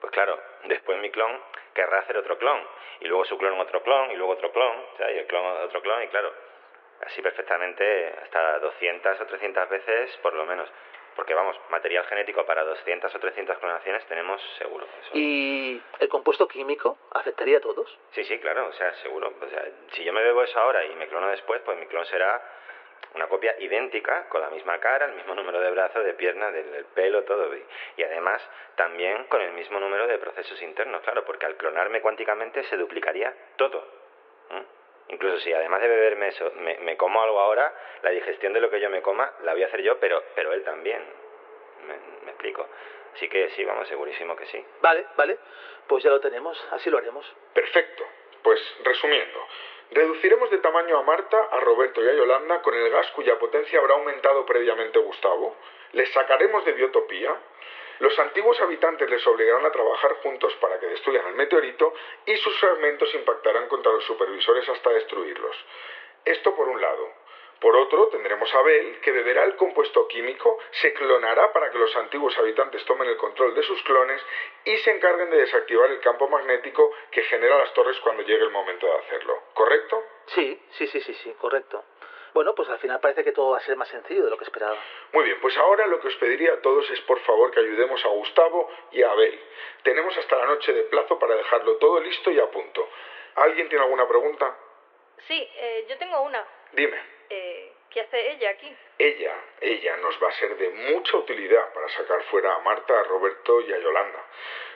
[0.00, 1.42] pues claro, después mi clon
[1.74, 2.60] querrá hacer otro clon,
[3.00, 5.44] y luego su clon otro clon, y luego otro clon, o sea, y el clon
[5.64, 6.32] otro clon, y claro,
[7.02, 10.70] así perfectamente hasta 200 o 300 veces por lo menos.
[11.20, 14.86] Porque vamos, material genético para 200 o 300 clonaciones tenemos seguro.
[15.02, 15.10] Eso.
[15.12, 17.94] ¿Y el compuesto químico afectaría a todos?
[18.12, 19.30] Sí, sí, claro, o sea, seguro.
[19.38, 22.06] O sea, si yo me bebo eso ahora y me clono después, pues mi clon
[22.06, 22.42] será
[23.14, 26.72] una copia idéntica, con la misma cara, el mismo número de brazos, de piernas, del,
[26.72, 27.54] del pelo, todo.
[27.54, 27.66] Y,
[27.98, 28.40] y además
[28.76, 33.34] también con el mismo número de procesos internos, claro, porque al clonarme cuánticamente se duplicaría
[33.56, 33.99] todo.
[35.10, 38.70] Incluso si además de beberme eso, me, me como algo ahora, la digestión de lo
[38.70, 41.02] que yo me coma la voy a hacer yo, pero, pero él también.
[41.86, 41.94] Me,
[42.24, 42.66] me explico.
[43.14, 44.64] Así que sí, vamos, segurísimo que sí.
[44.80, 45.38] Vale, vale.
[45.88, 47.26] Pues ya lo tenemos, así lo haremos.
[47.52, 48.04] Perfecto.
[48.42, 49.46] Pues resumiendo,
[49.90, 53.80] reduciremos de tamaño a Marta, a Roberto y a Yolanda con el gas cuya potencia
[53.80, 55.56] habrá aumentado previamente Gustavo.
[55.92, 57.36] Les sacaremos de biotopía.
[58.00, 61.92] Los antiguos habitantes les obligarán a trabajar juntos para que destruyan el meteorito
[62.24, 65.56] y sus fragmentos impactarán contra los supervisores hasta destruirlos.
[66.24, 67.12] Esto por un lado.
[67.60, 71.94] Por otro, tendremos a Bell, que beberá el compuesto químico, se clonará para que los
[71.94, 74.22] antiguos habitantes tomen el control de sus clones
[74.64, 78.50] y se encarguen de desactivar el campo magnético que genera las torres cuando llegue el
[78.50, 79.42] momento de hacerlo.
[79.52, 80.02] ¿Correcto?
[80.28, 81.84] Sí, sí, sí, sí, sí, correcto.
[82.32, 84.44] Bueno, pues al final parece que todo va a ser más sencillo de lo que
[84.44, 84.76] esperaba.
[85.12, 88.04] Muy bien, pues ahora lo que os pediría a todos es por favor que ayudemos
[88.04, 89.40] a Gustavo y a Abel.
[89.82, 92.88] Tenemos hasta la noche de plazo para dejarlo todo listo y a punto.
[93.36, 94.56] ¿Alguien tiene alguna pregunta?
[95.26, 96.44] Sí, eh, yo tengo una.
[96.72, 96.98] Dime.
[97.28, 98.72] Eh, ¿Qué hace ella aquí?
[98.98, 103.02] Ella, ella nos va a ser de mucha utilidad para sacar fuera a Marta, a
[103.02, 104.24] Roberto y a Yolanda.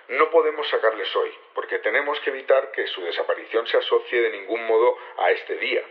[0.08, 4.66] No podemos sacarles hoy, porque tenemos que evitar que su desaparición se asocie de ningún
[4.66, 5.82] modo a este día.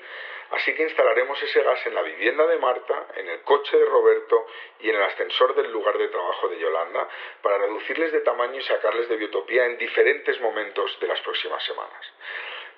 [0.53, 4.45] Así que instalaremos ese gas en la vivienda de Marta, en el coche de Roberto
[4.81, 7.09] y en el ascensor del lugar de trabajo de Yolanda
[7.41, 12.13] para reducirles de tamaño y sacarles de biotopía en diferentes momentos de las próximas semanas.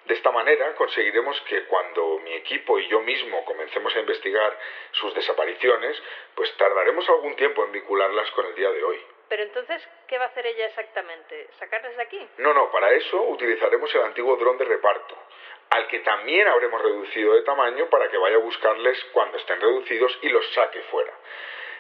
[0.06, 4.58] De esta manera conseguiremos que cuando mi equipo y yo mismo comencemos a investigar
[4.92, 6.02] sus desapariciones,
[6.34, 9.15] pues tardaremos algún tiempo en vincularlas con el día de hoy.
[9.28, 11.48] Pero entonces, ¿qué va a hacer ella exactamente?
[11.60, 12.30] ¿Sacarles de aquí?
[12.38, 15.18] No, no, para eso utilizaremos el antiguo dron de reparto,
[15.72, 20.18] al que también habremos reducido de tamaño para que vaya a buscarles cuando estén reducidos
[20.22, 21.14] y los saque fuera.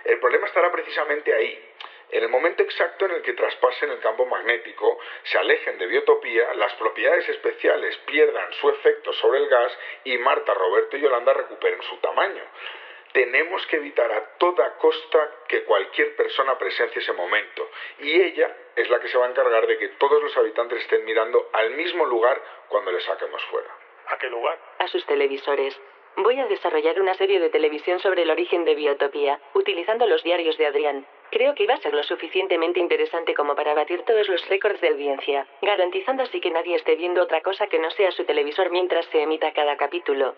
[0.05, 1.73] El problema estará precisamente ahí,
[2.11, 6.53] en el momento exacto en el que traspasen el campo magnético, se alejen de biotopía,
[6.53, 11.81] las propiedades especiales pierdan su efecto sobre el gas y Marta, Roberto y Yolanda recuperen
[11.81, 12.43] su tamaño.
[13.15, 18.89] Tenemos que evitar a toda costa que cualquier persona presencie ese momento y ella es
[18.89, 22.05] la que se va a encargar de que todos los habitantes estén mirando al mismo
[22.05, 22.37] lugar
[22.67, 23.69] cuando le saquemos fuera.
[24.07, 24.59] ¿A qué lugar?
[24.79, 25.79] A sus televisores.
[26.17, 30.57] Voy a desarrollar una serie de televisión sobre el origen de Biotopía, utilizando los diarios
[30.57, 31.07] de Adrián.
[31.31, 34.89] Creo que va a ser lo suficientemente interesante como para batir todos los récords de
[34.89, 39.05] audiencia, garantizando así que nadie esté viendo otra cosa que no sea su televisor mientras
[39.07, 40.35] se emita cada capítulo.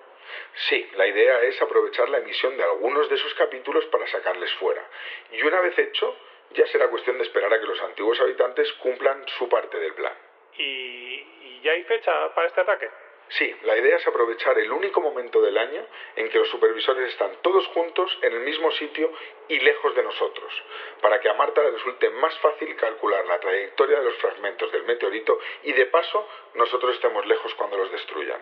[0.69, 4.83] Sí, la idea es aprovechar la emisión de algunos de esos capítulos para sacarles fuera.
[5.31, 6.15] Y una vez hecho,
[6.51, 10.13] ya será cuestión de esperar a que los antiguos habitantes cumplan su parte del plan.
[10.57, 12.89] ¿Y, y ya hay fecha para este ataque?
[13.29, 17.31] Sí, la idea es aprovechar el único momento del año en que los supervisores están
[17.41, 19.11] todos juntos en el mismo sitio
[19.49, 20.53] y lejos de nosotros,
[21.01, 24.85] para que a Marta le resulte más fácil calcular la trayectoria de los fragmentos del
[24.85, 26.25] meteorito y de paso
[26.55, 28.41] nosotros estemos lejos cuando los destruyan.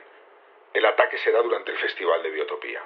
[0.73, 2.83] El ataque será durante el Festival de Biotopía.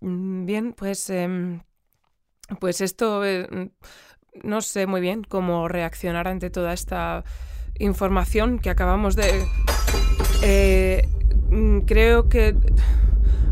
[0.00, 1.08] Mm, Bien, pues...
[1.10, 1.60] em,
[2.60, 3.24] pues esto...
[3.24, 3.46] eh,
[4.42, 7.24] no sé muy bien cómo reaccionar ante toda esta
[7.78, 9.44] información que acabamos de...
[10.42, 11.08] Eh,
[11.50, 12.54] mm, creo que...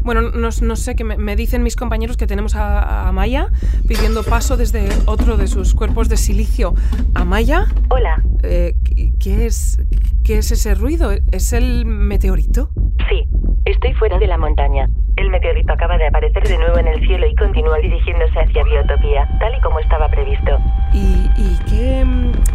[0.07, 3.48] Bueno, no, no sé, que me, me dicen mis compañeros que tenemos a, a Maya
[3.88, 6.74] pidiendo paso desde otro de sus cuerpos de silicio.
[7.16, 7.66] ¿Amaya?
[7.88, 8.22] Hola.
[8.44, 9.80] Eh, ¿qué- ¿qué, es,
[10.24, 11.11] ¿Qué es ese ruido?
[11.32, 12.70] ¿Es el meteorito?
[13.09, 13.24] Sí,
[13.64, 14.88] estoy fuera de la montaña.
[15.16, 19.26] El meteorito acaba de aparecer de nuevo en el cielo y continúa dirigiéndose hacia Biotopía,
[19.40, 20.59] tal y como estaba previsto.
[20.92, 22.04] ¿Y, y qué,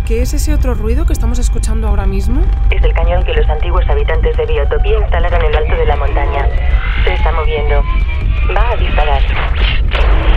[0.06, 2.42] qué es ese otro ruido que estamos escuchando ahora mismo?
[2.70, 5.96] Es el cañón que los antiguos habitantes de Biotopía instalaron en lo alto de la
[5.98, 6.48] montaña
[7.42, 7.84] moviendo.
[8.56, 10.31] Va a disparar.